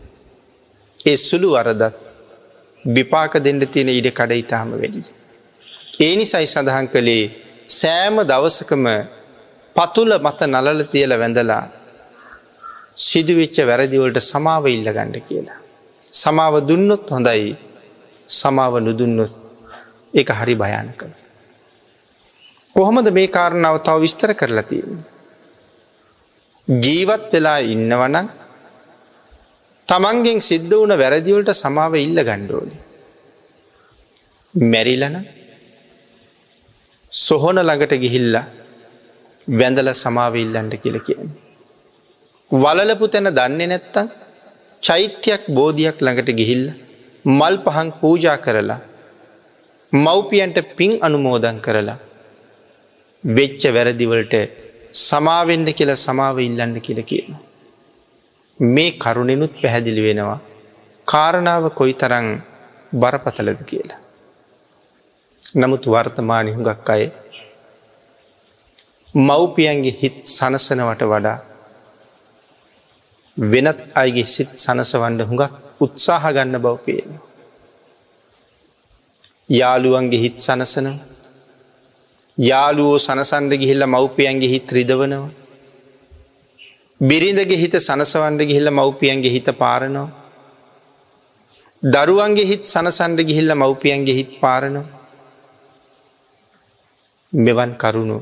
[1.01, 1.95] ඒ සුළු වරදත්
[2.85, 5.03] විපාක දෙන්න තියෙන ඉඩ කඩ ඉතාම වැඩි.
[6.01, 7.25] ඒ නිසයි සඳහන් කළේ
[7.71, 8.85] සෑම දවසකම
[9.77, 11.65] පතුල මත නලල තියල වැඳලා
[12.99, 15.61] සිදුවෙච්ච වැරදිවලට සමාව ඉල්ල ගණ්ඩ කියලා.
[16.13, 17.57] සමාව දුන්නොත් හොඳයි
[18.29, 19.33] සමාව නුදුන්නොත්
[20.15, 21.15] එක හරි භයන කළ.
[22.75, 25.05] කොහොමද මේ කාරණාව තව විස්තර කරලා තියෙන.
[26.69, 28.29] ජීවත් වෙලා ඉන්නවනං
[29.89, 32.77] තමන්ගෙන් සිද්ධ වන වැරදිවලට සමාව ඉල්ල ගණ්ඩෝනි.
[34.55, 35.17] මැරිලන
[37.13, 38.47] සොහොන ළඟට ගිහිල්ලා
[39.49, 41.37] වැඳල සමාව ඉල්ලන්ට කියල කියන්නේ.
[42.51, 44.09] වලලපු තැන දන්නේ නැත්තන්
[44.83, 46.65] චෛත්‍යයක් බෝධයක් ළඟට ගිහිල්ල
[47.25, 48.81] මල් පහන් පූජා කරලා
[49.93, 51.99] මව්පියන්ට පින් අනුමෝදන් කරලා
[53.25, 54.35] වෙච්ච වැරදිවලට
[55.01, 57.31] සමාවෙන්ඩ කියල සමාව ඉල්ලන්න කියල කියන.
[58.61, 60.39] මේ කරුණෙනුත් පැහැදිලි වෙනවා
[61.09, 62.29] කාරණාව කොයි තරං
[62.93, 64.01] බරපතලද කියලා.
[65.43, 67.05] නමුත් වර්තමානි හුඟක් අය
[69.15, 71.39] මව්පියන්ගේ හිත් සනසනවට වඩා
[73.39, 77.11] වෙනත් අයගේ සිත් සනසවන්ඩ හුඟක් උත්සාහ ගන්න බව පේන.
[79.51, 80.97] යාළුවන්ගේ හිත් සනසනව
[82.41, 85.31] යාළුවෝ සනසන්ඩ ගිහිල්ල මව්පියන්ගේ හිත් රිදවනවා.
[87.01, 90.09] බිරිඳගේ හිත සනසවන්ඩ ගිහිල්ල මව්පියන්ගේ හිත පාරනවා.
[91.83, 94.87] දරුවන්ගේ හිත් සනසන්ඩ ගිහිල්ල මව්පියන්ගේ හිත් පාරනවා.
[97.33, 98.19] මෙවන් කරුණු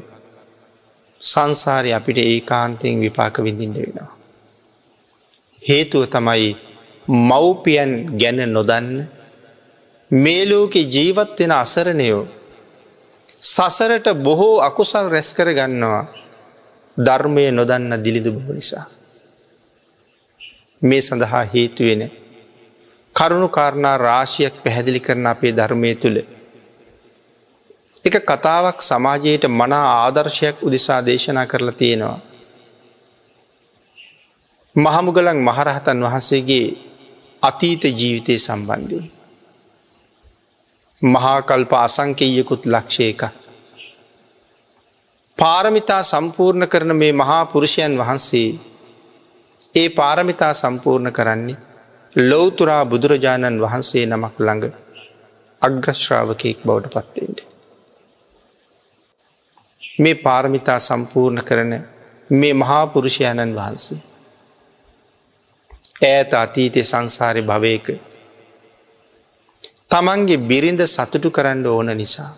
[1.20, 4.15] සංසාරය අපිට ඒ කාන්තයෙන් විපාක විඳින්ට වෙනවා.
[5.66, 6.48] හේතුව තමයි
[7.08, 8.88] මව්පියන් ගැන නොදන්න
[10.10, 12.24] මේලෝකෙ ජීවත් වෙන අසරණයෝ
[13.44, 16.04] සසරට බොහෝ අකුසල් රැස් කර ගන්නවා
[16.96, 18.86] ධර්මය නොදන්න දිලිදු බව නිසා.
[20.82, 22.02] මේ සඳහා හේතුවෙන
[23.14, 26.18] කරුණු කාරණා රාශියක් පැහැදිලි කරන අපේ ධර්මය තුළ.
[28.04, 32.20] එක කතාවක් සමාජයට මනා ආදර්ශයක් උදෙසා දේශනා කරලා තියෙනවා.
[34.76, 36.76] මහමුගලන් මහරහතන් වහන්සේගේ
[37.42, 39.04] අතීත ජීවිතය සම්බන්ධී.
[41.02, 43.20] මහාකල්ප අසංකෙයකුත් ලක්ෂයක.
[45.38, 48.50] පාරමිතා සම්පූර්ණ කරන මේ මහා පුරුෂයන් වහන්සේ
[49.74, 51.56] ඒ පාරමිතා සම්පූර්ණ කරන්නේ
[52.16, 54.74] ලොවතුරා බුදුරජාණන් වහන්සේ නමක් ළඟ
[55.62, 57.38] අග්‍රශ්‍රාවකයෙක් බවට පත්තෙන්ට.
[59.98, 61.72] මේ පාරමිතා සම්පූර්ණ කරන
[62.30, 64.15] මේ මහා පුරුෂයණන් වහන්සේ.
[66.00, 67.86] ඈත අතීතය සංසාරය භවයක
[69.88, 72.32] තමන්ගේ බිරිඳ සතුටු කරන්න ඕන නිසා.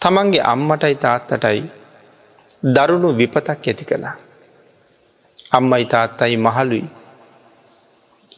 [0.00, 1.60] තමන්ගේ අම්මටයි තාත්තටයි
[2.66, 4.16] දරුණු විපතක් ඇති කළා.
[5.52, 6.84] අම්මයි තාත්තයි මහලුයි.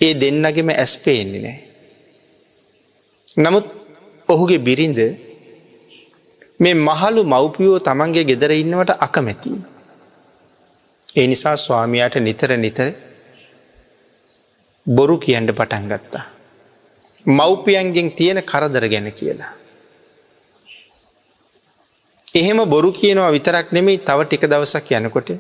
[0.01, 1.59] ඒ දෙන්නගෙම ඇස් පේන්නේ නෑ.
[3.37, 3.67] නමුත්
[4.29, 4.99] ඔහුගේ බිරිඳ
[6.61, 9.51] මේ මහලු මව්පියෝ තමන්ගේ ගෙදර ඉන්නවට අකමැති.
[11.17, 12.89] ඒ නිසා ස්වාමයාට නිතර නිතර
[14.91, 16.25] බොරු කියන්ට පටන් ගත්තා.
[17.29, 19.53] මව්පියන්ගෙන් තියෙන කරදර ගැන කියලා.
[22.35, 25.31] එහෙම බොරු කියනවා විතරක් නෙමෙයි තව ටික දවසක් යනකොට.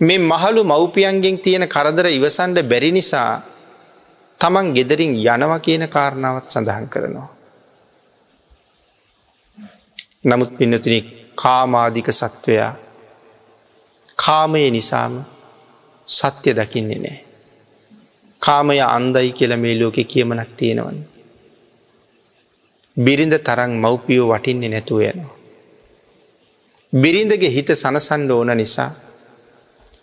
[0.00, 3.42] මේ මහලු මව්පියන්ගෙන් තියෙන කරදර ඉවසන්ඩ බැරි නිසා
[4.40, 7.28] තමන් ගෙදරින් යනවා කියන කාරණාවත් සඳහන් කරනවා.
[10.24, 11.00] නමුත් පින්නතුනි
[11.34, 12.72] කාමාධික සත්වයා
[14.16, 15.24] කාමය නිසාම
[16.08, 17.25] සත්‍ය දකින්නේ නෑ.
[18.46, 20.98] කාමය අන්දයි කියල මේ ලෝකෙ කියමනක් තියෙනවන.
[22.96, 25.34] බිරිඳ තරං මව්පියෝ වටින්නේ නැතුව යනවා.
[26.94, 28.90] බිරිඳගේ හිත සනසන්ඩ ඕන නිසා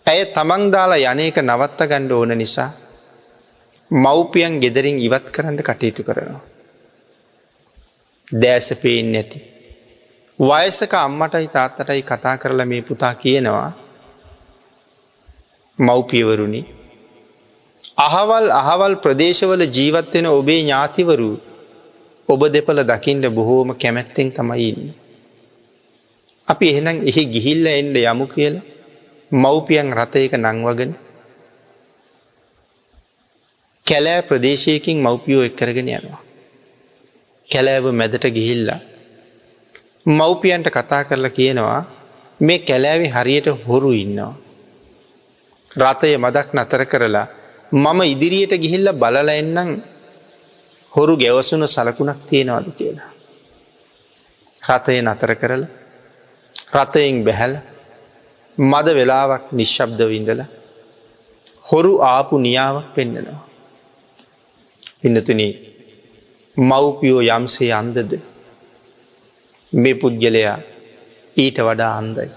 [0.06, 2.70] ඇය තමන් දාලා යනක නවත්ත ගණ්ඩ ඕන නිසා
[3.90, 6.44] මව්පියන් ගෙදරින් ඉවත් කරන්න කටයුතු කරනවා.
[8.28, 9.38] දෑස පේෙන් නැති.
[10.38, 13.72] වයසක අම්මටයි තාත්තටයි කතා කරලා මේ පුතා කියනවා
[15.78, 16.73] මව්පියවරුණි
[17.98, 21.30] අහවල් අහවල් ප්‍රදේශවල ජීවත්වෙන ඔබේ ඥාතිවරු
[22.28, 24.94] ඔබ දෙපල දකිින්ට බොහෝම කැමැත්තෙන් තමයි ඉන්න.
[26.48, 28.54] අපි එහෙනම් එහි ගිහිල්ල එන්ඩ යමු කියල
[29.32, 30.92] මව්පියන් රථයක නංවගෙන
[33.86, 36.22] කැලෑ ප්‍රදේශයකින් මව්පියෝ එක්කරගෙන යනවා.
[37.48, 38.80] කැලෑව මැදට ගිහිල්ලා.
[40.06, 41.80] මව්පියන්ට කතා කරලා කියනවා
[42.40, 44.34] මේ කැලෑවි හරියට හොරු ඉන්නවා.
[45.70, 47.26] රථය මදක් නතර කරලා
[47.74, 49.70] මම ඉදිරියට ගිහිල්ල බලල එන්නම්
[50.92, 53.10] හොරු ගැවසුන සලකුණක් තියෙනවාද කියලා.
[54.62, 55.62] රථය නතර කරල
[56.74, 57.54] රථයෙන් බැහැල
[58.58, 60.40] මද වෙලාවක් නිශ්ශබ්ද විඳල
[61.64, 63.42] හොරු ආපු නියාවක් පෙන්න්නනවා.
[65.04, 65.40] ඉන්නතුන
[66.56, 68.10] මව්පියෝ යම්සේ අන්දද
[69.72, 70.58] මේ පුද්ගලයා
[71.36, 72.30] ඊට වඩා අන්දයි.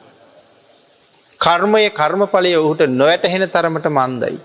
[1.39, 4.37] කර්මය කර්මඵලය ඔහුට නොවැටහෙන තරමට මන්දයි.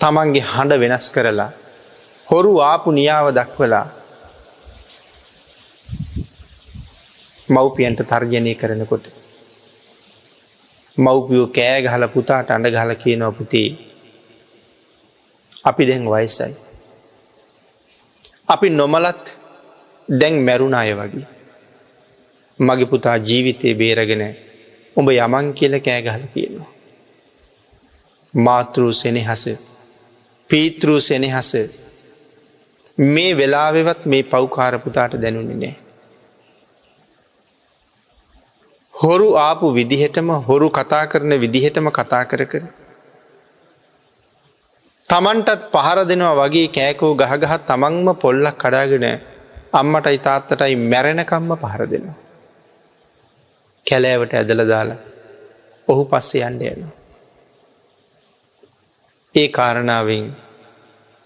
[0.00, 1.50] තමන්ගේ හඬ වෙනස් කරලා
[2.26, 3.86] හොරු ආපු නියාව දක්වලා
[7.48, 9.04] මව්පියන්ට තර්ජනය කරනකොට.
[10.96, 13.68] මව්පියෝ කෑ ගහල පුතාට අඩ ගහල කියනව පුතේ
[15.64, 16.54] අපි දැන් වයසයි.
[18.48, 19.24] අපි නොමලත්
[20.08, 21.26] දැන් මැරුණ අය වගේ.
[22.58, 24.24] මගේ පුතා ජීවිතය බේරගෙන
[24.96, 26.70] උඹ යමන් කියල කෑගහල කියනවා.
[28.34, 29.44] මාතෘ සෙනෙහස
[30.50, 31.50] පීතෘ සෙනෙහස
[32.98, 35.74] මේ වෙලාවෙවත් මේ පව්කාරපුතාට දැනුන්නේ නෑ.
[38.94, 42.64] හොරු ආපු විදිහටම හොරු කතා කරන විදිහටම කතා කර කර.
[45.08, 49.06] තමන්ටත් පහර දෙනවා වගේ කෑකෝ ගහගහත් තමන්ම පොල්ලක් කඩාගෙන
[49.72, 52.18] අම්මටයි තාත්තටයි මැරෙනකම්ම පහර දෙනවා.
[53.86, 55.00] කැලෑවට ඇදල දාලා
[55.88, 57.03] ඔහු පස්සේ අන්ඩ යනවා.
[59.34, 60.24] ඒ කාරණාවෙන්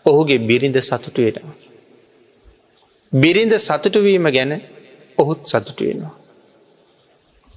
[0.06, 1.56] ඔහුගේ බිරිඳ සතුටු වෙනවා.
[3.12, 4.52] බිරිඳ සතුටුවීම ගැන
[5.18, 6.14] ඔහුත් සතුටු වෙනවා.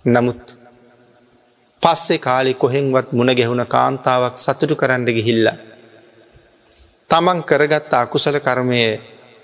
[0.06, 0.42] නමුත්
[1.84, 5.48] පස්සේ කාලි කොහෙන්වත් මුණ ගැහුණ කාන්තාවක් සතුටු කරන්න ගිහිල්ල.
[7.10, 8.82] තමන් කරගත්ත අකුසල කර්මය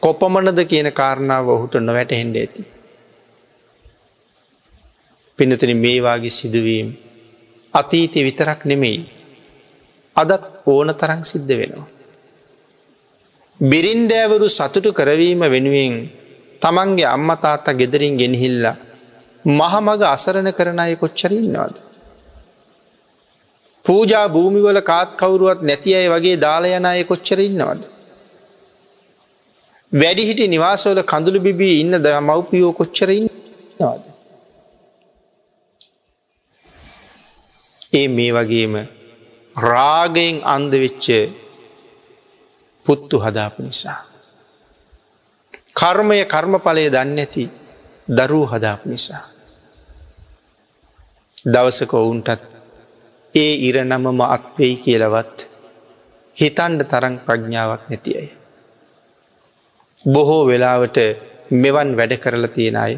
[0.04, 2.64] කොපමණද කියන කාරණාව ඔහුට නොවැට හෙන්ඩ ඇති.
[5.40, 6.88] පිනතුන මේවාගේ සිදුවීම්
[7.74, 9.17] අතීතය විතරක් නෙමෙයි
[10.18, 11.88] අදත් ඕන තරං සිද්ධ වෙනවා.
[13.60, 15.94] බිරින්දෑවරු සතුටු කරවීම වෙනුවෙන්
[16.62, 18.78] තමන්ගේ අම්මතාත්තා ගෙදරින් ගෙනහිල්ලා
[19.46, 21.76] මහමග අසරණ කරන අය කොච්චරඉන්නවාද.
[23.86, 27.82] පූජා භූමිවල කාත් කවුරුවත් නැති අය වගේ දාලයන අය කොච්චර ඉන්නවද.
[29.92, 34.04] වැඩිහිටි නිවාසෝල කඳුළු බිබී ඉන්න ද මව්පියෝ කොච්චර ඉන්නවාද.
[37.94, 38.76] ඒ මේ වගේම
[39.58, 41.06] රාගයෙන් අන්දවෙච්ච
[42.86, 44.00] පුත්තු හදාපු නිසා.
[45.74, 47.46] කර්මය කර්මඵලය දන්න ඇති
[48.08, 49.24] දරූ හදාපු නිසා.
[51.46, 52.42] දවසක ඔවුන්ටත්
[53.36, 55.38] ඒ ඉරනමම අත්වෙයි කියලවත්
[56.38, 58.30] හිතන්ඩ තරං ප්‍රඥාවක් නැති අය.
[59.98, 60.98] බොහෝ වෙලාවට
[61.54, 62.94] මෙවන් වැඩ කරලා තියෙන අය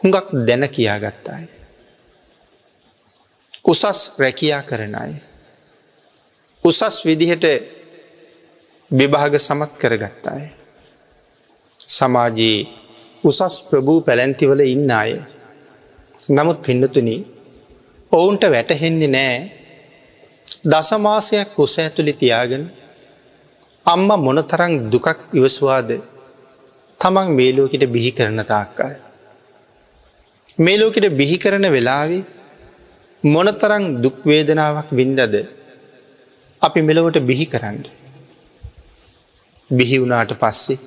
[0.00, 1.61] හුඟක් දැන කියාගත්තාය.
[3.64, 5.12] උසස් රැකයා කරන අය.
[6.64, 7.44] උසස් විදිහට
[8.90, 10.44] විභාග සමත් කරගත්තාය.
[11.80, 12.66] සමාජයේ
[13.24, 15.12] උසස් ප්‍රභූ පැලැන්තිවල ඉන්න අය.
[16.30, 17.08] නමුත් පින්නතුන
[18.12, 19.36] ඔවුන්ට වැටහෙන්නේ නෑ
[20.64, 22.64] දසමාසයක් කුස ඇතුළි තියාගෙන
[23.86, 25.88] අම්ම මොනතරං දුකක් ඉවස්වාද
[27.00, 28.94] තමන් මේලෝකට බිහි කරන තාක්කාය.
[30.58, 32.41] මේලෝකට බිහි කරන වෙලාවේ
[33.24, 35.34] මොනතරං දුක්වේදනාවක් වින්දද
[36.62, 37.78] අපි මෙලොවට බිහි කරන්න.
[39.70, 40.78] බිහි වුණාට පස්සේ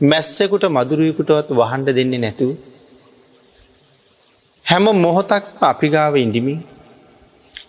[0.00, 2.50] මැස්සෙකුට මදුරුවකුටවත් වහන්ඩ දෙන්නේ නැතුව
[4.66, 6.60] හැම මොහොතක් අපිගාව ඉඳිමින්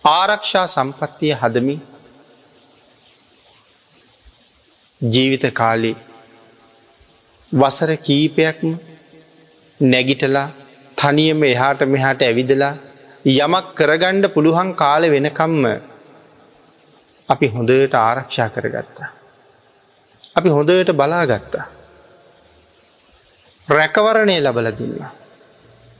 [0.08, 1.76] ආරක්ෂා සම්පත්තිය හදමි
[5.00, 5.92] ජීවිත කාලි
[7.52, 8.70] වසර කීපයක්ම
[9.80, 10.48] නැගිටලා
[10.96, 12.74] තනියම එහාට මෙහාට ඇවිදලා
[13.28, 15.64] යමක් කරගණ්ඩ පුළුවන් කාල වෙනකම්ම
[17.28, 19.08] අපි හොඳට ආරක්ෂා කරගත්තා.
[20.36, 21.66] අපි හොඳට බලාගත්තා.
[23.66, 25.12] රැකවරණය ලබල දුන්නා.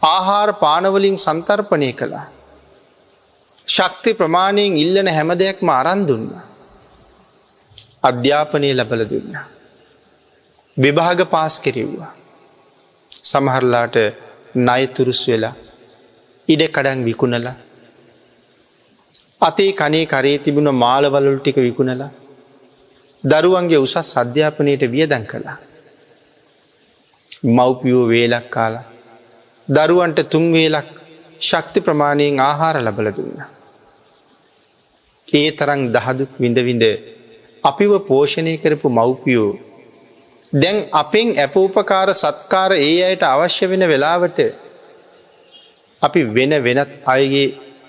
[0.03, 2.27] ආහාර පානවලින් සන්තර්පනය කළා.
[3.67, 6.27] ශක්ති ප්‍රමාණයෙන් ඉල්ලන හැම දෙයක්ම අරන්දුන්න.
[8.03, 9.33] අධ්‍යාපනය ලබල දුන්න.
[10.77, 12.13] විභාග පාස් කෙරෙව්වා.
[13.23, 13.97] සමහරලාට
[14.57, 15.57] නයතුරුස් වෙලා
[16.49, 17.57] ඉඩ කඩන් විකුණලා
[19.41, 22.11] අතේ කනේ කරේ තිබුණ මාලවලල් ටික විකුණලා
[23.25, 25.59] දරුවන්ගේ උසස් අධ්‍යාපනයට වියදැන් කළා.
[27.49, 28.87] මව්පියෝ වේලක් කාලා
[29.69, 30.89] දරුවන්ට තුන්වේලක්
[31.41, 33.39] ශක්ති ප්‍රමාණයෙන් ආහාර ලබල දුන්න.
[35.29, 36.85] ඒ තරං දහදුක් විඳවිඳ
[37.65, 39.53] අපිව පෝෂණය කරපු මව්පියෝ
[40.53, 44.39] දැන් අපෙන් ඇපූපකාර සත්කාර ඒ අයට අවශ්‍ය වෙන වෙලාවට
[46.03, 47.47] අපි වෙන වෙනත් අයගේ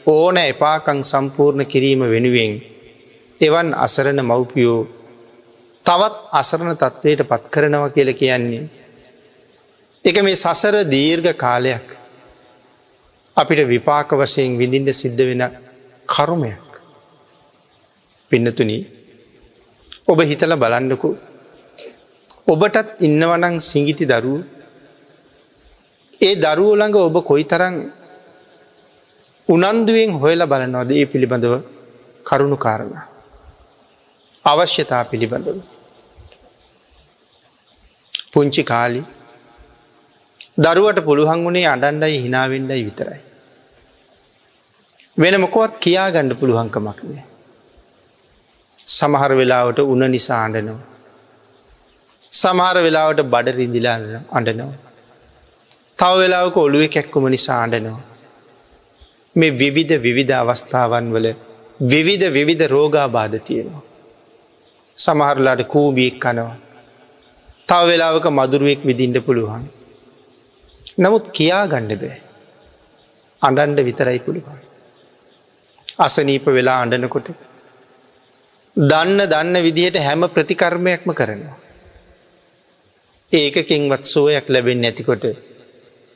[0.08, 2.54] ඕන එපාකං සම්පූර්ණ කිරීම වෙනුවෙන්
[3.41, 4.80] එවන් අසරණ මව්පියෝ
[5.86, 8.69] තවත් අසරණ තත්ත්වයට පත් කරනවා කියල කියන්නේ.
[10.06, 11.88] එක මේ සසර දීර්ඝ කාලයක්
[13.38, 15.43] අපිට විපාක වශයෙන් විඳින්ට සිද්ධ වෙන
[16.10, 16.69] කරුමයක්.
[18.32, 18.82] පින්නතුනී
[20.08, 21.10] ඔබ හිතල බලන්නකු
[22.48, 24.41] ඔබටත් ඉන්නවනං සිංගිති දරුව
[26.22, 27.76] ඒ දරුව ළඟ ඔබ කොයි තරං
[29.49, 31.53] උනන්දුවෙන් හොයල බලනවද ඒ පිළිබඳව
[32.25, 32.93] කරුණු කාරණ.
[34.45, 35.57] අවශ්‍යතා පිළිබඳව.
[38.33, 39.01] පුංචි කාලි
[40.57, 43.21] දරුවට පුළුවන් වුණේ අඩන්ඩයි හිනාවෙන්ඩයි විතරයි.
[45.17, 47.25] වෙන මොකොත් කියා ගණ්ඩ පුළුවන්කමක් නෑ.
[48.88, 50.79] සමහර වෙලාවට උන නිසා අඩනවා.
[52.33, 53.97] සමහර වෙලාවට බඩ රිදිලා
[54.31, 54.77] අඩනවා.
[55.99, 58.09] තව වෙලාවක ඔළුව කැක්කුම නිසා අඩනවා.
[59.39, 61.28] මේ විවිධ විවිධ අවස්ථාවන් වල
[61.80, 63.84] විවිධ විවිධ රෝගා බාධ තියෙනවා.
[64.97, 66.56] සමහරලාට කූබියෙක් කනවා.
[67.69, 69.63] තව වෙලාවක මදුරුවෙක් විදින්ට පුළුවන්.
[70.97, 72.17] නමුත් කියා ගණ්ඩ බෑ.
[73.41, 74.60] අඩන්ඩ විතරයි පුළුවන්.
[75.99, 77.30] අසනීප වෙලා අඩනකොට.
[78.75, 81.58] දන්න දන්න විදිහට හැම ප්‍රතිකර්මයක්ම කරනවා.
[83.32, 85.23] ඒකකින්වත් සුවයක් ලැබෙන් නැතිකොට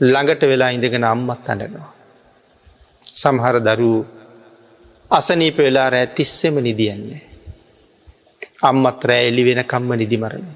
[0.02, 1.93] ළඟට වෙලා ඉඳගෙන අම්මත් අඩනවා.
[3.14, 4.00] සමහර දරූ
[5.12, 7.22] අසනීප වෙලා රෑ තිස්සෙම නිදියන්නේ.
[8.70, 10.48] අම්මත් රෑ එලි වෙන කම්ම නිදිමරණ.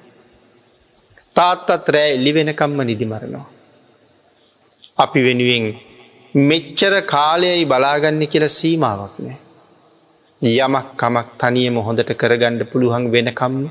[1.36, 3.48] තාත්තත් රෑ එලි වෙන කම්ම නිදිමරණවා.
[4.98, 5.66] අපි වෙනුවෙන්
[6.36, 9.38] මෙච්චර කාලයයි බලාගන්න කියල සීමාවක් නෑ.
[10.40, 13.62] යමක් කමක් තනියම හොඳට කරගණ්ඩ පුළුවන් වෙනකම්ම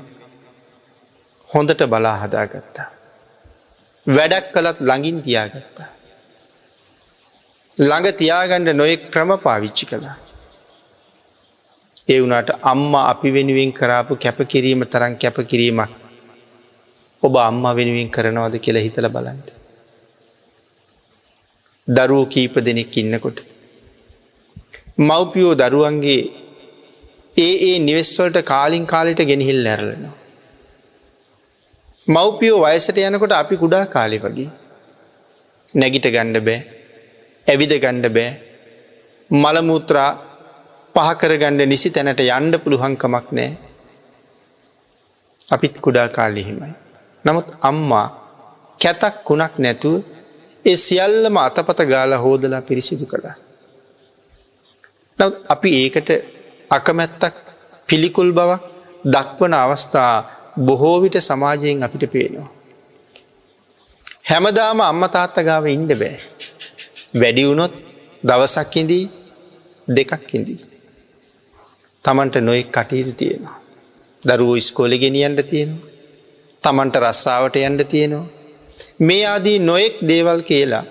[1.49, 2.87] හොඳට බලා හදාගත්තා.
[4.07, 5.89] වැඩක් කළත් ළඟින් තියාගත්තා.
[7.77, 10.15] ළඟ තියාගණ්ඩ නොයෙක් ක්‍රම පාවිච්චි කළා.
[12.07, 15.91] ඒ වුණට අම්මා අපි වෙනුවෙන් කරාපු කැපකිරීම තරන් කැපකිරීමක්
[17.23, 19.49] ඔබ අම්මා වෙනුවෙන් කරනවාද කියලා හිතල බලන්ට.
[21.87, 23.37] දරුවෝ කීප දෙනෙක් ඉන්නකොට.
[24.99, 26.21] මව්පියෝ දරුවන්ගේ
[27.37, 30.15] ඒ ඒ නිවෙස්වලට කාලින් කාලිට ගෙනහිල් නැරලනවා.
[32.07, 34.49] මව්පියෝ වයසට යනකොට අපි කුඩා කාලි වගේ
[35.73, 36.76] නැගිට ගණ්ඩ බෑ
[37.47, 38.29] ඇවිද ගණ්ඩ බෑ
[39.29, 40.09] මළමුත්‍රා
[40.95, 43.49] පහකර ගණ්ඩ නිසි තැනට යන්ඩ පුළුහංකමක් නෑ
[45.49, 46.73] අපිත් කුඩා කාලිහිමයි.
[47.25, 48.07] නමුත් අම්මා
[48.79, 49.95] කැතක් කුණක් නැතුව
[50.65, 53.35] ඒ සියල්ලම අතපත ගාල හෝදලා පිරිසිදු කළා.
[55.49, 56.09] අපි ඒකට
[56.71, 57.35] අකමැත්තක්
[57.89, 58.61] පිළිකුල් බවක්
[59.05, 60.13] දක්වන අවස්ථා
[60.59, 62.49] බොහෝවිට සමාජයෙන් අපිට පේනවා.
[64.25, 66.17] හැමදාම අම්ම තාත්ත ගාව ඉන්ඩ බෑ.
[67.21, 67.73] වැඩි වුණොත්
[68.23, 69.05] දවසක් ඉදී
[69.87, 70.61] දෙකක් ඉදී.
[72.05, 73.57] තමන්ට නොයෙක් කටයුතු තියෙනවා.
[74.21, 75.89] දරුවෝ ඉස්කෝල ගෙනියන්ට තියෙනවා.
[76.63, 78.27] තමන්ට රස්සාාවට යන්ඩ තියෙනවා.
[78.99, 80.85] මේ ආදී නොයෙක් දේවල් කියලා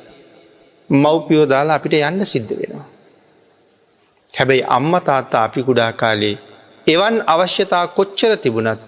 [0.91, 2.89] මව්පියෝ දාලා අපිට යන්න සිද්ධ වෙනවා.
[4.31, 6.37] හැබැයි අම්ම තාත්තා අපි කුඩා කාලේ
[6.87, 8.83] එවන් අවශ්‍යතා කොච්චර තිබුණත්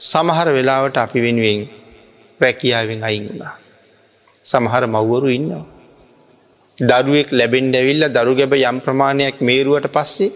[0.00, 1.60] සමහර වෙලාවට අපි වෙනුවෙන්
[2.40, 3.54] රැකියාවෙන් අයින් වුණා.
[4.44, 5.71] සමහර මව්වරු ඉන්නවා.
[6.82, 10.30] දරුවෙක් ලැබෙන්ඩ ඇවිල්ල දරු ගැබ යම් ප්‍රමාණයක් මේරුවට පස්සේ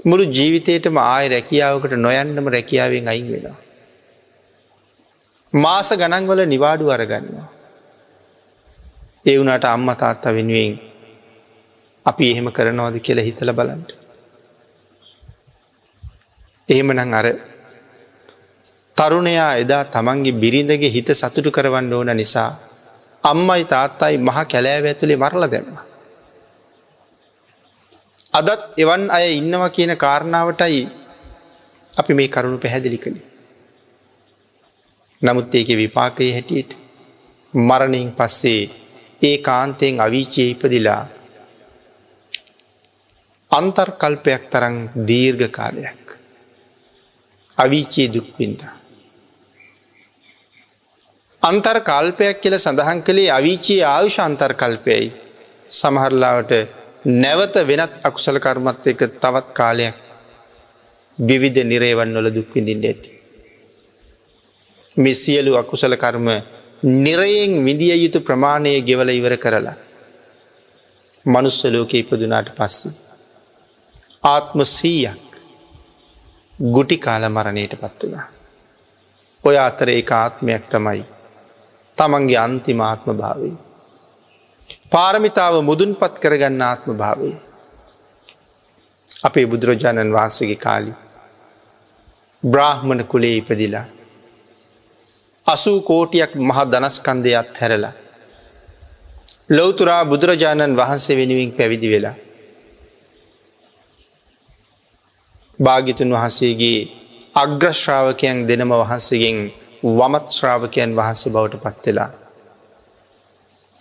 [0.00, 3.58] මුළු ජීවිතයටම ආය රැකියාවකට නොයන්නම රැකියාවෙන් අයින් වෙනවා.
[5.52, 7.48] මාස ගණන්වල නිවාඩු අරගන්නවා.
[9.26, 10.74] ඒ වුණට අම්ම තාත්තා වෙනුවෙන්
[12.06, 13.90] අපි එහෙම කරනවාද කියලා හිතල බලන්ට.
[16.68, 17.26] එහෙමනං අර
[18.96, 22.50] තරුණයා එදා තමන්ගේ බිරිඳගේ හිත සතුටු කරවන්න ඕන නිසා
[23.24, 25.76] අම්මයි තාත්තයි මහ කැලෑව ඇතුළේ මරල දැම්ම.
[28.32, 30.82] අදත් එවන් අය ඉන්නවා කියන කාරණාවටයි
[31.94, 33.28] අපි මේ කරුණු පැහැදිලි කළේ.
[35.22, 36.70] නමුත් ඒක විපාකයේ හැටියට
[37.54, 38.62] මරණයෙන් පස්සේ
[39.22, 41.02] ඒ කාන්තයෙන් අවිචය ඉපදිලා
[43.50, 44.76] අන්තර්කල්පයක් තරන්
[45.08, 46.06] දීර්ඝ කාලයක්
[47.58, 48.79] අවිචයේ දුක්පින්තා.
[51.42, 55.06] අන්තර් කල්පයක් කියල සඳහන් කළේ අවිචයේ ආයුෂ අන්තර්කල්පයයි
[55.70, 56.50] සමහරලාවට
[57.14, 59.96] නැවත වෙනත් අකුසල කර්මත් එක තවත් කාලයක්
[61.18, 63.10] විවිධ නිරේවන් වල දුක්විඳින්ට ඇති.
[64.96, 66.28] මෙසියලු අකුසල කර්ම
[66.98, 69.76] නිරයෙන් විදිිය යුතු ප්‍රමාණය ගෙවල ඉවර කරලා.
[71.26, 72.92] මනුස්සලෝක ඉපදුනාට පස්සේ.
[74.24, 75.24] ආත්ම සීයක්
[76.70, 78.28] ගුටි කාල මරණයට පත් වනා.
[79.44, 81.02] ඔය අතර ඒ ආත්මයක් තමයි
[82.00, 83.54] තමන්ගේ අන්තිමාත්ම භාවී.
[84.92, 87.36] පාරමිතාව මුදුන් පත් කරගන්න ආත්ම භාවී.
[89.08, 90.92] අපේ බුදුරජාණන් වහන්සගේ කාලි.
[92.42, 93.86] බ්‍රාහ්මණ කුලේ ඉපදිලා.
[95.46, 97.94] අසූ කෝටියක් මහ දනස්කන්දයත් හැරලා.
[99.50, 102.16] ලොවතුරා බුදුරජාණන් වහන්සේ වෙනුවෙන් පැවිදි වෙලා.
[105.58, 106.80] භාගිතුන් වහන්සේගේ
[107.34, 109.38] අග්‍රශ්‍රාවකයන් දෙනම වහන්සේගෙන්
[109.82, 112.10] වමත් ශ්‍රාවකයන් වහන්සේ බවට පත්වෙලා.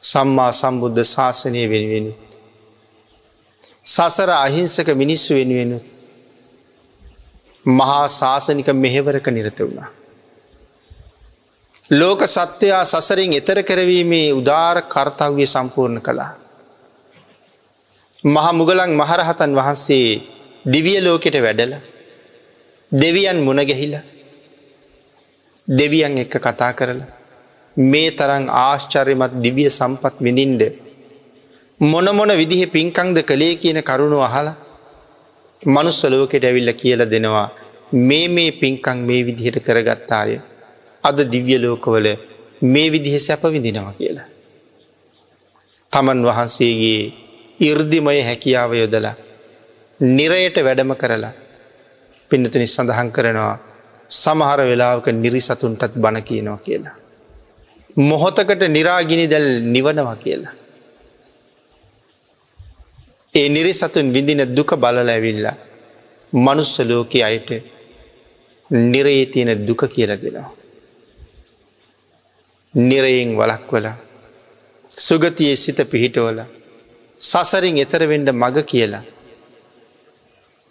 [0.03, 2.13] සම්මා සම්බුද්ධ ශාසනය වෙනුවෙනි.
[3.85, 5.79] සසර අහිංසක මිනිස්සු වෙනුවෙනු
[7.65, 9.89] මහා ශාසනික මෙහෙවරක නිරත වුණා.
[11.91, 16.31] ලෝක සත්වයා සසරින් එතර කරවීමේ උදාර කර්තව්‍ය සම්පූර්ණ කළා.
[18.25, 20.21] මහ මුගලන් මහරහතන් වහන්සේ
[20.65, 21.73] දිවිය ලෝකෙට වැඩල
[22.91, 23.93] දෙවියන් මුණගැහිල
[25.69, 27.09] දෙවියන් එක්ක කතා කරලා
[27.77, 30.63] මේ තරං ආශ්චර්යමත් දිවිය සම්පත් විඳින්ඩ
[31.79, 34.57] මොනමොන විදිහ පින්කංද කළේ කියන කරුණු අහලා
[35.61, 37.47] මනුස්සලෝකෙට ඇවිල්ල කියල දෙනවා
[37.91, 40.31] මේ මේ පින්කං මේ විදිහට කරගත්තාය
[41.03, 42.07] අද දිව්‍ය ලෝකවල
[42.63, 44.27] මේ විදිහ සැප විඳිනවා කියලා.
[45.91, 47.01] තමන් වහන්සේගේ
[47.59, 49.15] ඉර්දිමය හැකියාව යොදලා
[49.99, 51.33] නිරයට වැඩම කරලා
[52.31, 53.55] පින්නතුනි සඳහන් කරනවා
[54.09, 56.95] සමහර වෙලාවක නිරිසතුන්ටත් බණ කියනවා කියලා.
[58.01, 60.53] මොහොතකට නිරාගිනි දැල් නිවනවා කියලා.
[63.35, 65.57] ඒ නිරිසතුන් විඳින දුක බලල ඇවිල්ලා
[66.33, 67.49] මනුස්ස ලෝක අයට
[68.71, 70.49] නිරයේ තියෙන දුක කියල දෙනවා.
[72.73, 73.85] නිරයෙන් වලක්වල
[74.91, 76.39] සුගතියේ සිත පිහිටවල
[77.19, 79.03] සසරින් එතරවෙඩ මග කියලා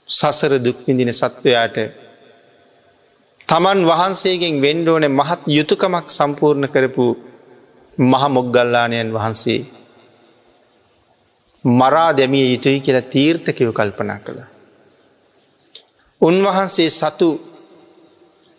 [0.08, 1.76] සසර දුක්විඳින සත්වයාට
[3.48, 7.04] තමන් වහන්සේගෙන් වෙන්ඩෝන මහත් යුතුකමක් සම්පූර්ණ කරපු
[7.98, 9.60] මහ මොග්ගල්ලානයන් වහන්සේ
[11.64, 14.40] මරා දැමිය යුතුයි කියලා තීර්ථකව කල්පනා කළ.
[16.20, 17.28] උන්වහන්සේ සතු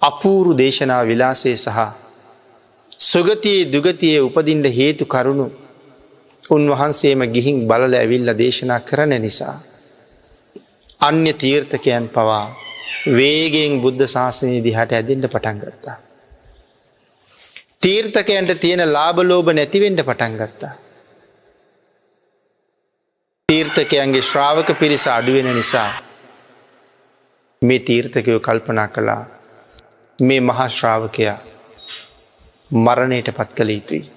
[0.02, 1.80] අපූරු දේශනා විලාසේ සහ
[3.02, 5.46] සුගතියේ දුගතියේ උපදින්ට හේතු කරුණු
[6.50, 9.56] උන්වහන්සේම ගිහින් බලල ඇවිල්ල දේශනා කරන නිසා.
[11.02, 12.69] අන්‍ය තීර්ථකයන් පවා
[13.08, 15.98] වේගෙන් බුද්ධ ශාසනය දිහට ඇදෙන්ට පටන් ගත්තා.
[17.82, 20.74] තීර්ථකයන්ට තියෙන ලාබලෝභ නැතිවෙන්ට පටන් ගත්තා.
[23.50, 25.92] තීර්ථකයන්ගේ ශ්‍රාවක පිරිස අඩුවෙන නිසා
[27.62, 29.26] මේ තීර්ථකයෝ කල්පනා කළා
[30.20, 31.38] මේ මහා ශ්‍රාවකයා
[32.72, 34.12] මරණයට පත් කළ යුතුයි.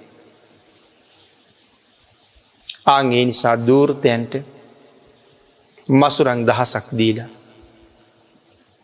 [2.86, 4.34] ආගේ නිසා දූර්තයන්ට
[5.88, 7.41] මසුරං දහසක් දීලා.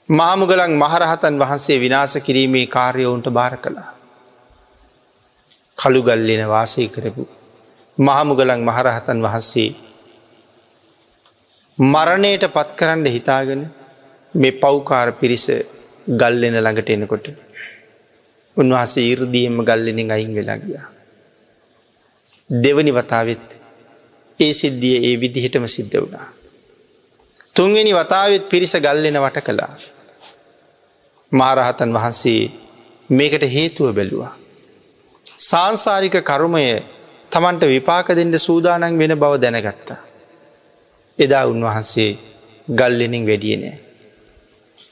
[0.09, 3.91] මාමුගලන් මහරහතන් වහන්සේ විනාස කිරීමේ කාර්යවුන්ට භාර කළා.
[5.79, 7.29] කළුගල්ලෙන වාසය කරපු
[7.99, 9.71] මහමුගලන් මහරහතන් වහන්සේ
[11.79, 13.63] මරණයට පත් කරන්න හිතාගෙන
[14.35, 15.47] මේ පව්කාර පිරිස
[16.13, 17.29] ගල්ලෙන ළඟට එනකොට
[18.57, 20.89] උන්වහසේ ඉරදියම ගල්ලෙනින් අයින් වෙලා ගියා.
[22.51, 23.47] දෙවනි වතාවත්
[24.41, 26.27] ඒ සිද්ධිය ඒ විදිහටම සිද්ධ වුණා.
[27.57, 29.98] තුන්වෙනි වතාවත් පිරිස ගල්ලෙන වට කළා.
[31.33, 32.51] මාරහතන් වහන්සේ
[33.11, 34.33] මේකට හේතුව බැලුවා.
[35.41, 36.65] සංසාරික කරුමය
[37.33, 39.99] තමන්ට විපාක දෙෙන්ට සූදානන් වෙන බව දැනගත්තා.
[41.19, 42.11] එදා උන්වහන්සේ
[42.69, 43.79] ගල්ලෙනින් වැඩිය නෑ.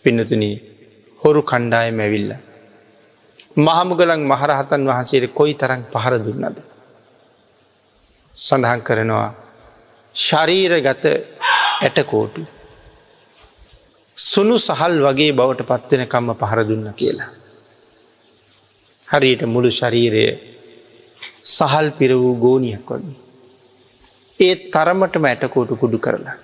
[0.05, 0.45] පින්නතුන
[1.20, 2.30] හොරු කණ්ඩායම ඇවිල්ල.
[3.57, 6.59] මහමුගලන් මහරහතන් වහන්සේට කොයි තරන් පහර දුන්නද.
[8.37, 9.28] සඳහන් කරනවා
[10.14, 11.05] ශරීර ගත
[11.80, 12.43] ඇටකෝටු.
[14.17, 17.29] සුනු සහල් වගේ බවට පත්වෙන කම්ම පහර දුන්න කියලා.
[19.09, 20.25] හරියට මුළු ශරීරය
[21.47, 23.17] සහල් පිර වූ ගෝනියක් වගේ.
[24.41, 26.37] ඒත් තරමටම ඇටකෝටු කුඩු කරලා.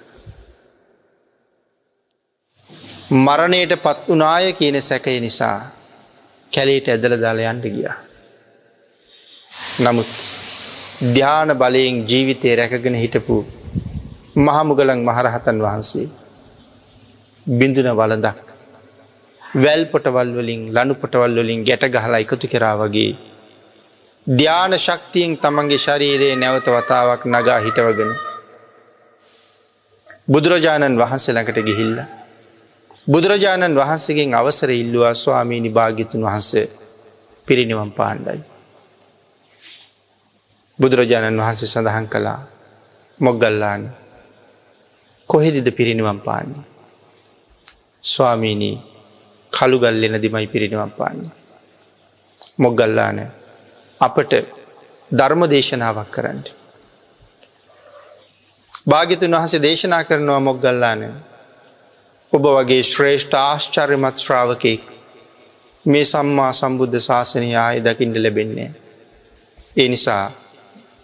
[3.17, 5.57] මරණයට පත් වනාය කියන සැකය නිසා
[6.53, 7.89] කැලේට ඇදල දාල යන්ට ගිය.
[9.81, 10.11] නමුත්
[11.09, 13.45] ධ්‍යාන බලයෙන් ජීවිතය රැකගෙන හිටපු
[14.39, 16.09] මහමුගලන් මහරහතන් වහන්සේ
[17.47, 18.39] බිඳුන වලදක්
[19.57, 23.13] වැල් පොටවල් වලින් ලනු පොටවල් වලින් ගැට ගහලා එකතු කරා වගේ
[24.27, 28.13] ධ්‍යාන ශක්තියෙන් තමන්ගේ ශරීරයේ නැවත වතාවක් නගා හිටවගෙන
[30.29, 31.99] බුදුරජාණන් වහන්සේ ළඟට ගිහිල්ල
[33.07, 36.67] බුදුරජාණන් වහන්සේගෙන් අවසර ඉල්ලවා ස්වාමීනි භාගිතුන් වහන්සේ
[37.47, 38.41] පිරිනිවම් පාණ්ඩයි.
[40.79, 42.41] බුදුරජාණන් වහන්සේ සඳහන් කළා
[43.21, 43.83] මොග්ගල්ලාන
[45.31, 46.72] කොහෙදිද පිරිනිවම් පාන්නේ.
[48.03, 48.83] ස්වාමීනී
[49.53, 51.31] කළුගල්ලෙන දිමයි පිරිනිවම් පාන්නේ.
[52.59, 53.19] මොග්ගල්ලාන
[54.01, 54.33] අපට
[55.11, 56.41] ධර්ම දේශනාවක් කරන්න.
[58.87, 61.03] භාගිතුන් වහසේ දේශනා කරනවා මොග්ගල්ලාන
[62.33, 64.83] ඔබ වගේ ශ්‍රේෂ්ඨ ආශ්චර්යමත් ශ්‍රාවකයෙක්
[65.87, 68.71] මේ සම්මා සම්බුද්ධ ශාසනය ආය දකිින්ට ලැබෙන්නේ.
[69.77, 70.25] ඒ නිසා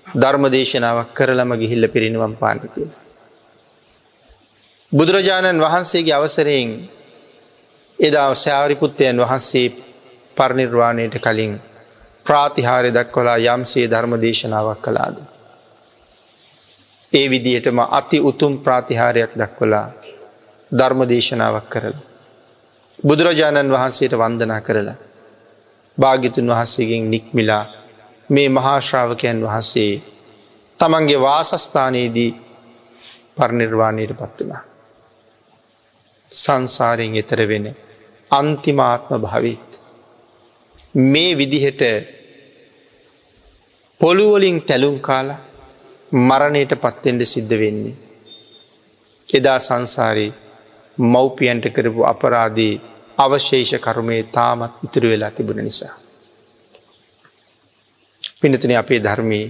[0.07, 3.08] ධර්ම දේශනාවක් කරලම ගිහිල්ල පිරිනිවම් පාන්න කියලා.
[4.93, 6.71] බුදුරජාණන් වහන්සේගේ අවසරයෙන්
[7.99, 9.73] එදා සෑවරිපුත්තයන් වහන්සේ
[10.37, 11.61] පරණිර්වාණයට කලින්
[12.27, 15.17] ප්‍රාතිහාරය දක්වලා යම්සේ ධර්ම දේශනාවක් කළාද.
[17.13, 19.87] ඒ විදිහටම අති උතුම් ප්‍රාතිහාරයක් දක්වලා
[20.71, 22.07] ධර්ම දේශනාවක් කරලා.
[22.99, 24.97] බුදුරජාණන් වහන්සේට වන්දනා කරලා.
[25.99, 27.65] භාගිතුන් වහන්සේගෙන් නික්මිලා
[28.31, 29.93] මේ මහාශ්‍රාවකයන් වහන්සේ
[30.81, 32.31] තමන්ගේ වාසස්ථානයේදී
[33.37, 34.68] පරණිර්වාණයට පත් වනා.
[36.33, 37.67] සංසාරයෙන් එතර වෙන
[38.31, 39.69] අන්තිමාත්ම භවිත්.
[40.95, 41.83] මේ විදිහට
[44.01, 45.41] පොළුවලින් තැලුම් කාලා
[46.13, 47.97] මරණයට පත්තෙන්ට සිද්ධ වෙන්නේ.
[49.29, 50.33] එදා සංසාරී
[50.99, 52.81] මව්පියන්ට කරපු අපරාදී
[53.19, 55.95] අවශේෂ කරුමේ තාමත් ඉතුරු වෙලා තිබුණ නිසා.
[58.41, 59.47] පිනතුන අපේ ධර්මී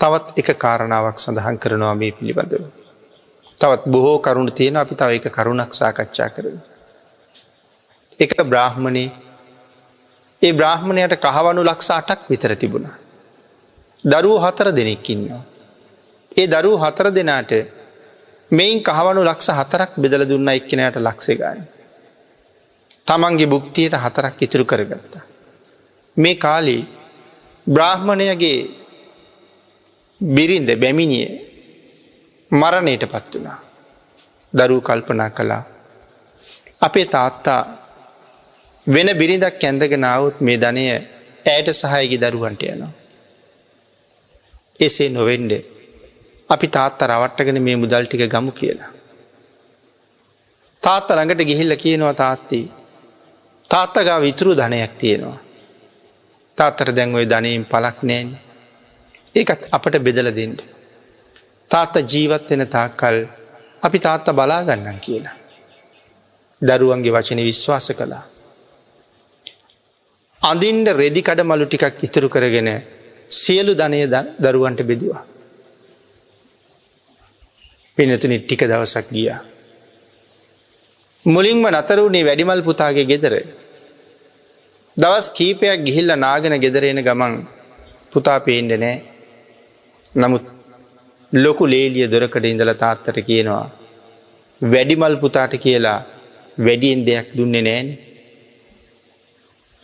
[0.00, 2.85] තවත් එක කාරණාවක් සඳහන් කරනවා මේ පිළිබඳව.
[3.58, 6.58] තවත් බොහෝ කරුණු තියෙන අපි තව එක කරුණක් සාකච්ඡා කරන.
[8.20, 9.04] එක බ්‍රාහ්මණය
[10.42, 12.86] ඒ බ්‍රාහ්මණයට කහවනු ලක්ෂ අටක් විතර තිබුණ.
[14.04, 15.42] දරුව හතර දෙනෙක්කින්නවා.
[16.32, 17.52] ඒ දරුව හතර දෙනාට
[18.50, 21.58] මෙයින් කහවනු ලක්ෂ හතරක් බෙදල දුන්න එක්කෙනයට ලක්සේගාන.
[23.06, 25.24] තමන්ගේ බුක්තියට හතරක් ඉතුරු කරගත්තා.
[26.16, 26.82] මේ කාලී
[27.66, 28.58] බ්‍රාහ්මණයගේ
[30.20, 31.45] බිරින්ද බැමිණිය
[32.50, 33.58] මරණයට පත් වනා.
[34.52, 35.62] දරූ කල්පනා කළා.
[36.80, 37.60] අපේ තාත්තා
[38.86, 40.84] වෙන බිරිඳක් ඇඳගෙන අවුත් මේ ධනය
[41.46, 42.92] ඇයට සහයකි දරුවන්ට යනවා.
[44.80, 45.52] එසේ නොවෙන්ඩ
[46.48, 48.90] අපි තාත්ත රවට්ටගෙන මේ මුදල් ටික ගමු කියලා.
[50.82, 52.60] තාත්ත ළඟට ගිහිල්ල කියනවා තාත්ති
[53.70, 55.38] තාත්තගා විතුරු ධනයක් තියෙනවා.
[56.58, 58.28] තාත්තර දැන් ඔය ධනයෙන් පලක් නෑන්
[59.34, 60.75] ඒකත් අපට බෙදල දෙෙන්ට.
[61.70, 63.16] තාත්ත ජීවත් වෙන තාක්කල්
[63.82, 65.36] අපි තාත්ත බලාගන්නන් කියලා.
[66.62, 68.24] දරුවන්ගේ වචන විශ්වාස කළා.
[70.42, 72.68] අඳින්ට රෙදිකඩ මලු ටිකක් ඉතුරු කරගෙන
[73.30, 73.98] සියලු ධනය
[74.40, 75.22] දරුවන්ට බෙදවා.
[77.98, 79.30] පිනතුනි ටික දවසක් ගිය.
[81.26, 83.34] මුලින්ම නතරුණේ වැඩිමල් පුතාගේ ගෙදර.
[84.96, 87.34] දවස් කීපයක් ගිහිල්ල නාගෙන ගෙදරෙන ගමන්
[88.12, 88.96] පුතා පේන්ඩ නෑ
[90.14, 90.55] නමුත්
[91.32, 93.70] ලොකු ලේලිය දොරකට ඉඳල තාත්තට කියනවා.
[94.62, 96.04] වැඩිමල් පුතාට කියලා
[96.58, 97.88] වැඩියෙන් දෙයක් දුන්නේ නෑන.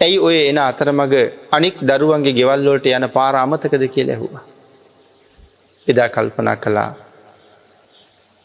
[0.01, 1.14] ඇයි ඔය එන අතරමඟ
[1.51, 4.45] අනික් දරුවන්ගේ ගෙවල්ලෝට යන පාර අමතකද කිය ලැහුවා.
[5.86, 6.90] එදා කල්පනා කළා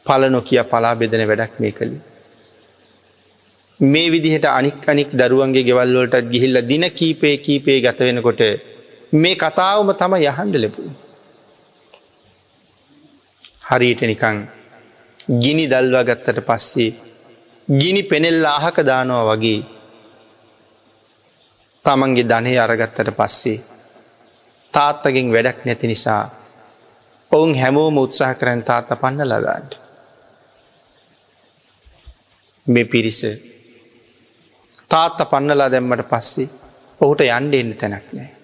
[0.06, 2.00] පල නොකිය පලා බෙදෙන වැඩක් මේ කළි.
[3.80, 8.42] මේ විදිහට අනික් අනික් දරුවන්ගේ ගෙවල්වලටත් ගිහිල්ල දින කීපේ කීපේ ගත වෙනකොට
[9.14, 10.92] මේ කතාවම තම යහන්ඩ ලැබූ.
[13.68, 14.38] හරියට නිකං
[15.38, 16.92] ගිනි දල්වා ගත්තට පස්සේ
[17.68, 19.60] ගිනි පෙනෙල්ල අහක දානවා වගේ
[21.86, 23.58] තමන්ගේ ධනය අරගත්තට පස්සේ
[24.74, 26.24] තාත්තගෙන් වැඩක් නැති නිසා
[27.32, 29.72] ඔවුන් හැමෝම උත්සාහ කරන තාත්ත පන්න ලදාන්ට.
[32.68, 33.20] මේ පිරිස
[34.90, 36.50] තාත්ත පන්නලා දැම්මට පස්සේ
[37.02, 38.37] ඔහුට යන්ඩ එන්න තැනක් නෑ.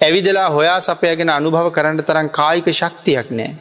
[0.00, 3.52] ඇවිදලා හොයා සපයගෙන අනුභව කරන්න තරම් කායික ශක්තියක් නෑ.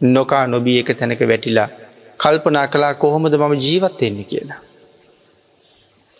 [0.00, 1.68] නොකා නොබී එක තැනක වැටිලා
[2.20, 4.60] කල්පනා කලා කොහොමද මම ජීවත්වෙන්නේ කියලා.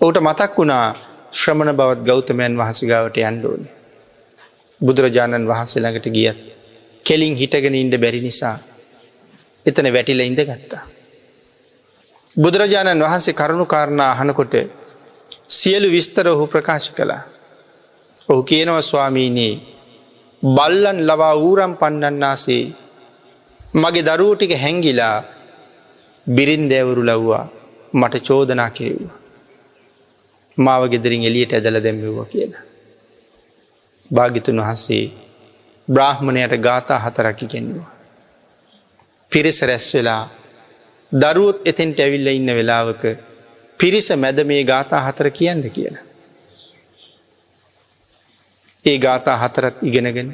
[0.01, 0.87] ඔහුට මතක් වුණා
[1.33, 3.63] ශ්‍රමණ බවත් ගෞතමයන් වහසගාවට යන්ඩෝන.
[4.81, 6.41] බුදුරජාණන් වහන්සේ ළඟට ගියත්
[7.05, 8.57] කෙලින් හිටගෙන ඉන්ඩ බැරි නිසා
[9.67, 10.83] එතන වැටිල ඉඳ ගත්තා.
[12.37, 14.55] බුදුරජාණන් වහන්සේ කරුණු කාරණා අහනකොට
[15.51, 17.23] සියලු විස්තර ඔහු ප්‍රකාශ කළා.
[18.29, 19.55] ඔහු කියනව ස්වාමීනී
[20.43, 22.65] බල්ලන් ලවා ඌරම් පන්නන්නාසේ
[23.75, 25.17] මගේ දරුවටික හැංගිලා
[26.27, 27.45] බිරින් දෑවරු ලව්වා
[27.93, 29.19] මට චෝදනා කිරව්වා.
[30.59, 32.65] මාව ගෙදරින් එලියට ඇදල දැම්මවා කියලා.
[34.11, 35.05] භාගිතුන් වහන්සේ
[35.89, 37.93] බ්‍රාහ්මණයට ගාථා හතරකි ගැන්වා.
[39.33, 40.23] පිරිස රැස් වෙලා
[41.13, 43.03] දරුවොත් එතෙන්ට ඇවිල්ල ඉන්න වෙලාවක
[43.81, 46.05] පිරිස මැද මේ ගාථා හතර කියන්න කියලා.
[48.85, 50.31] ඒ ගාථා හතරත් ඉගෙනගෙන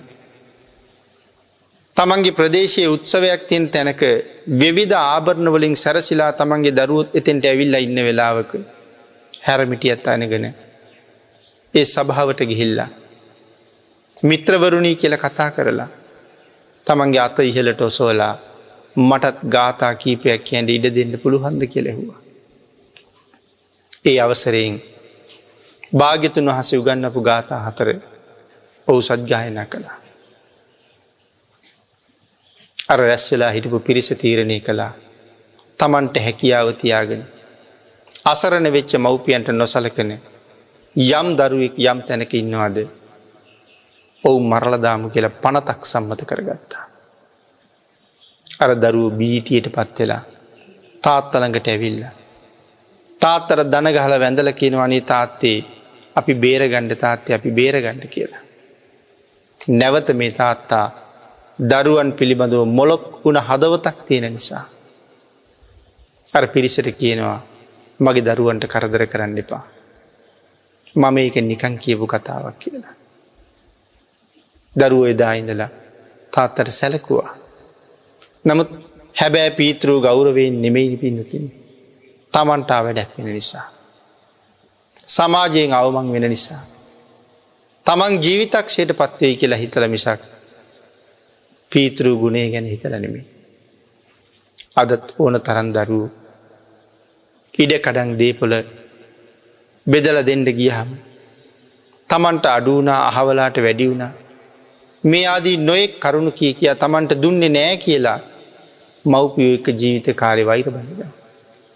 [1.97, 4.03] තමන්ගේ ප්‍රදේශයේ උත්සවයක් තියෙන් තැනක
[4.55, 8.53] විවිධ ආභරණවලින් සැරසිලා තමන්ගේ දරුවොත් එතෙන්ට ඇවිල්ල ඉන්න වෙලාවක
[9.43, 10.47] හැරමිටියත් අනගෙන
[11.75, 12.91] ඒ සභාවට ගිහිල්ලා.
[14.17, 15.89] මිත්‍රවරුණී කියල කතා කරලා
[16.87, 18.35] තමන්ගේ අත ඉහලට ඔසෝලා
[18.97, 22.21] මටත් ගාථා කීපයක් කියන්ට ඉඩ දෙන්න පුළුහන්ද කෙලෙහවා.
[24.05, 24.77] ඒ අවසරයෙන්
[25.95, 27.89] භාග්‍යතුන් වහස උගන්නපු ගාථා හතර
[28.91, 29.99] ඔහු සද්ගායන කළා.
[32.89, 34.93] අර රැස්වෙලා හිටපු පිරිස තීරණය කළා
[35.79, 37.23] තමන්ට හැකියාව තියාගෙන
[38.25, 40.11] අසරණ වෙච්ච මව්පියන්ට නොසලකන
[40.97, 42.77] යම් දරුවෙක් යම් තැනක ඉන්නවාද
[44.25, 46.85] ඔවු මරලදාමු කියලා පනතක් සම්මත කරගත්තා.
[48.61, 50.23] අර දරුව බීතියට පත්වෙලා
[51.03, 52.03] තාත්තළඟට ඇවිල්ල.
[53.21, 55.59] තාත්තර දනගහල වැඳල කියනවනේ තාත්තේ
[56.17, 58.43] අපි බේරගණ්ඩ තාත්තේ අපි බේරගණ්ඩ කියලා.
[59.69, 60.87] නැවත මේ තාත්තා
[61.59, 64.65] දරුවන් පිළිබඳව මොලොක් වුණ හදවතක් තියෙන නිසා.
[66.35, 67.39] අර පිරිසට කියනවා
[68.01, 69.65] මගේ දරුවන්ට කරදර කරන්න එපා.
[70.95, 72.95] මම ඒක නිකං කියපු කතාවක් කියලා.
[74.77, 75.69] දරුව එදා ඉඳලා
[76.33, 77.31] තාත්තට සැලකුවා.
[78.45, 78.71] නමුත්
[79.15, 81.47] හැබෑ පීතෘ ගෞරවයෙන් නෙමෙයි පින්නතින්
[82.33, 83.67] තමන්ටා වැඩැක් වෙන නිසා.
[84.97, 86.63] සමාජයෙන් අවමං වෙන නිසා.
[87.91, 90.21] තමන් ජීවිතක්ෂයට පත්වයි කියලා හිතල මිසක්
[91.73, 93.25] පීතෘ ගුණේ ගැන හිතල නෙමේ.
[94.77, 96.05] අදත් ඕන තරන් දරුව
[97.55, 98.55] ඉඩ කඩන් දේපොල
[99.87, 100.91] බෙදල දෙන්ඩ ගියහම
[102.11, 104.13] තමන්ට අඩුවනා අහවලාට වැඩි වුණා
[105.05, 108.19] මේ ආදී නොයෙක් කරුණු කිය කියා තමන්ට දුන්නේ නෑ කියලා
[109.05, 111.01] මව්පියෝ එක ජීවිත කාලෙ වෛර බඳ.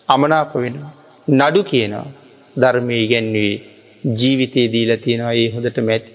[0.08, 0.94] අමනාප වෙනවා.
[1.28, 2.08] නඩු කියනවා
[2.56, 3.73] ධර්මය ඉගැන්වේ
[4.04, 6.12] ජීවිතයේ දීල තියෙනවා ඒ හොඳට මැති.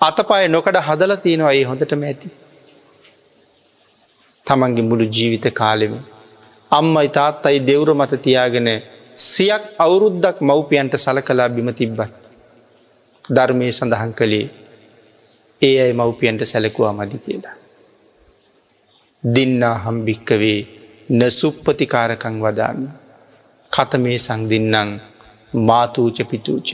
[0.00, 2.30] අතපාය නොකඩ හදල තියෙනවා ඒ හොඳට මැති.
[4.46, 5.94] තමන්ගේ මුළු ජීවිත කාලෙම.
[6.72, 8.68] අම්මයි තාත්තයි දෙවුර මත තියාගෙන
[9.24, 12.12] සියක් අවුරුද්දක් මව්පියන්ට සල කලා බිම තිබ්බත්.
[13.24, 14.46] ධර්මය සඳහන් කළේ
[15.62, 17.56] ඒ අයි මව්පියන්ට සැලකුවා මදි කියලා.
[19.24, 20.58] දින්නා හම්භික්කවේ
[21.10, 22.82] නසුප්පතිකාරකං වදාන්න.
[23.72, 24.90] කත මේ සංදින්නන්
[25.52, 26.68] මාතූච පිතූච.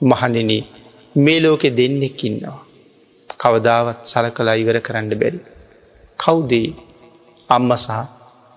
[0.00, 0.50] මහනෙන
[1.16, 2.60] මේ ලෝකෙ දෙන්නෙක්කින්නවා.
[3.38, 5.40] කවදාවත් සල කලා ඉවර කරන්න බැරි.
[6.18, 6.68] කවුදේ
[7.48, 7.90] අම්ම සහ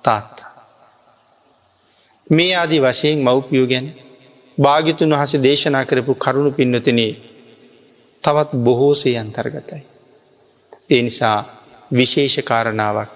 [0.04, 0.52] තාත්තා.
[2.30, 3.88] මේ ආදි වශයෙන් මව්පියෝ ගැන
[4.58, 7.12] භාගිතුන් වහස දේශනා කරපු කරුණු පින්නතිනේ
[8.24, 9.84] තවත් බොහෝසේ අන්තර්ගතයි.
[10.90, 11.38] ඒ නිසා
[11.92, 13.10] විශේෂ කාරණාවක්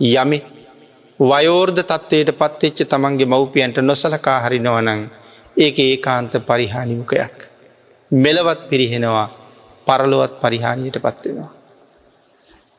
[0.00, 0.38] යමි
[1.20, 5.02] වයෝර්ධ තත්ත්වයට පත්වෙච්ච තමන්ගේ මව්පියන්ට නොසලකා හරිනවනං
[5.56, 7.36] ඒක ඒකාන්ත පරිහානිමුකයක්.
[8.10, 9.28] මෙලවත් පිරිහෙනවා
[9.86, 11.52] පරලොවත් පරිහානියට පත්වෙනවා.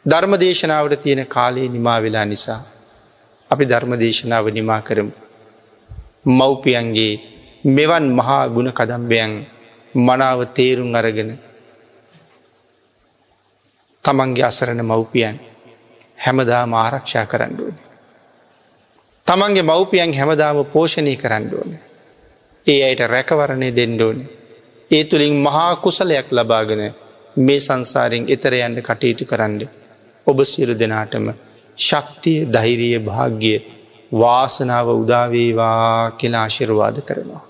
[0.05, 2.61] ධර්ම දේශනාවට තියෙන කාලයේ නිමා වෙලා නිසා
[3.51, 5.11] අපි ධර්ම දේශනාව නිමා කරමු.
[6.27, 7.13] මව්පියන්ගේ
[7.65, 9.31] මෙවන් මහා ගුණ කදම්බයන්
[9.95, 11.31] මනාව තේරුම් අරගෙන
[14.03, 15.39] තමන්ගේ අසරණ මව්පියන්
[16.17, 17.75] හැමදාම ආරක්ෂා කරන්න ඕන.
[19.27, 21.84] තමන්ගේ මව්පියන් හැමදාම පෝෂණය කරන්න ඕන.
[22.65, 24.19] ඒ අයට රැකවරණය දෙන්න ඕන.
[24.91, 26.81] ඒ තුළින් මහා කුසලයක් ලබාගෙන
[27.37, 29.61] මේ සංසාරෙන් එතරයන්ට කටයුතු කරන්න.
[30.27, 31.25] ඔබ සියලු දෙනාටම
[31.77, 33.53] ශක්තිය ධෛරිය භාග්‍ය
[34.11, 37.43] වාසනාව උදාවේවා කියලා ආශිරවාද කරනවා.